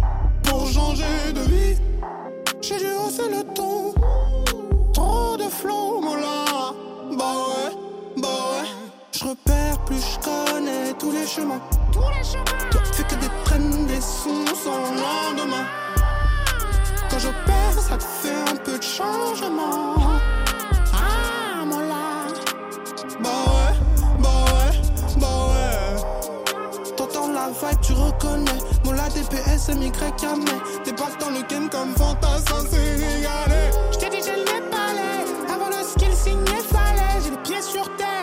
[0.44, 1.76] Pour changer de vie,
[2.60, 3.94] j'ai dû hausser le ton.
[4.92, 6.72] Trop de flow, mon là.
[7.18, 7.76] Bah ouais,
[8.16, 8.68] bah ouais.
[9.12, 11.60] Je repère plus, je connais tous les chemins.
[11.92, 12.44] Tous les chemins.
[12.70, 15.66] Toi, fais que des traînes, des sons sans lendemain.
[17.10, 19.96] Quand j'opère, ça te fait un peu de changement.
[27.50, 28.60] Vibe, tu reconnais.
[28.84, 33.70] Mon la DPS, MY mais Débarque dans le game comme fantassin sénégalais.
[33.92, 35.24] J't'ai dit, j'ai les palais.
[35.52, 37.20] Avant le skill signé, fallait.
[37.24, 38.19] J'ai les pieds sur terre,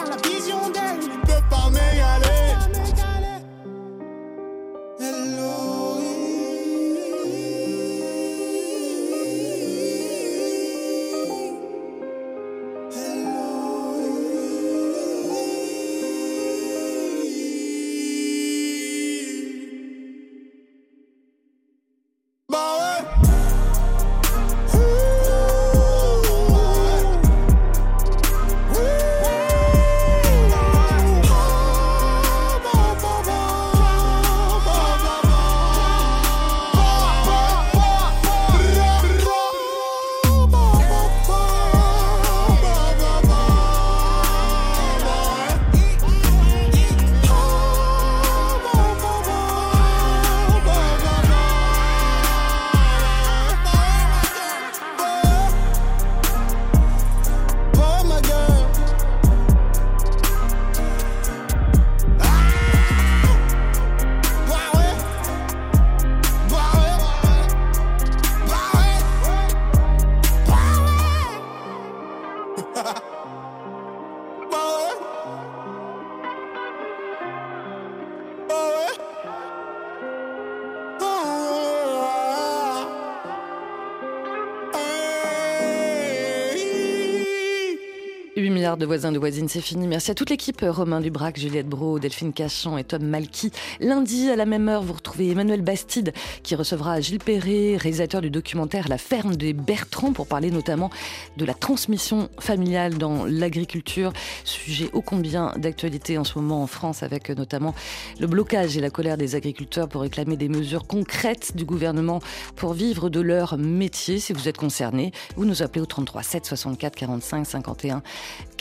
[88.78, 89.88] de voisins de voisines, c'est fini.
[89.88, 93.52] Merci à toute l'équipe, Romain Dubrac, Juliette Bro, Delphine Cachan et Tom Malky.
[93.80, 96.14] Lundi, à la même heure, vous retrouvez Emmanuel Bastide,
[96.44, 100.92] qui recevra Gilles Perret, réalisateur du documentaire La ferme des Bertrands, pour parler notamment
[101.38, 104.14] de la transmission familiale dans l'agriculture.
[104.44, 107.74] Sujet ô combien d'actualité en ce moment en France, avec notamment
[108.20, 112.22] le blocage et la colère des agriculteurs pour réclamer des mesures concrètes du gouvernement
[112.56, 114.20] pour vivre de leur métier.
[114.20, 118.04] Si vous êtes concerné, vous nous appelez au 33 7 64 45 51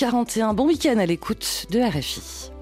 [0.06, 0.54] 41.
[0.54, 2.55] Bon week-end à l'écoute de RFI.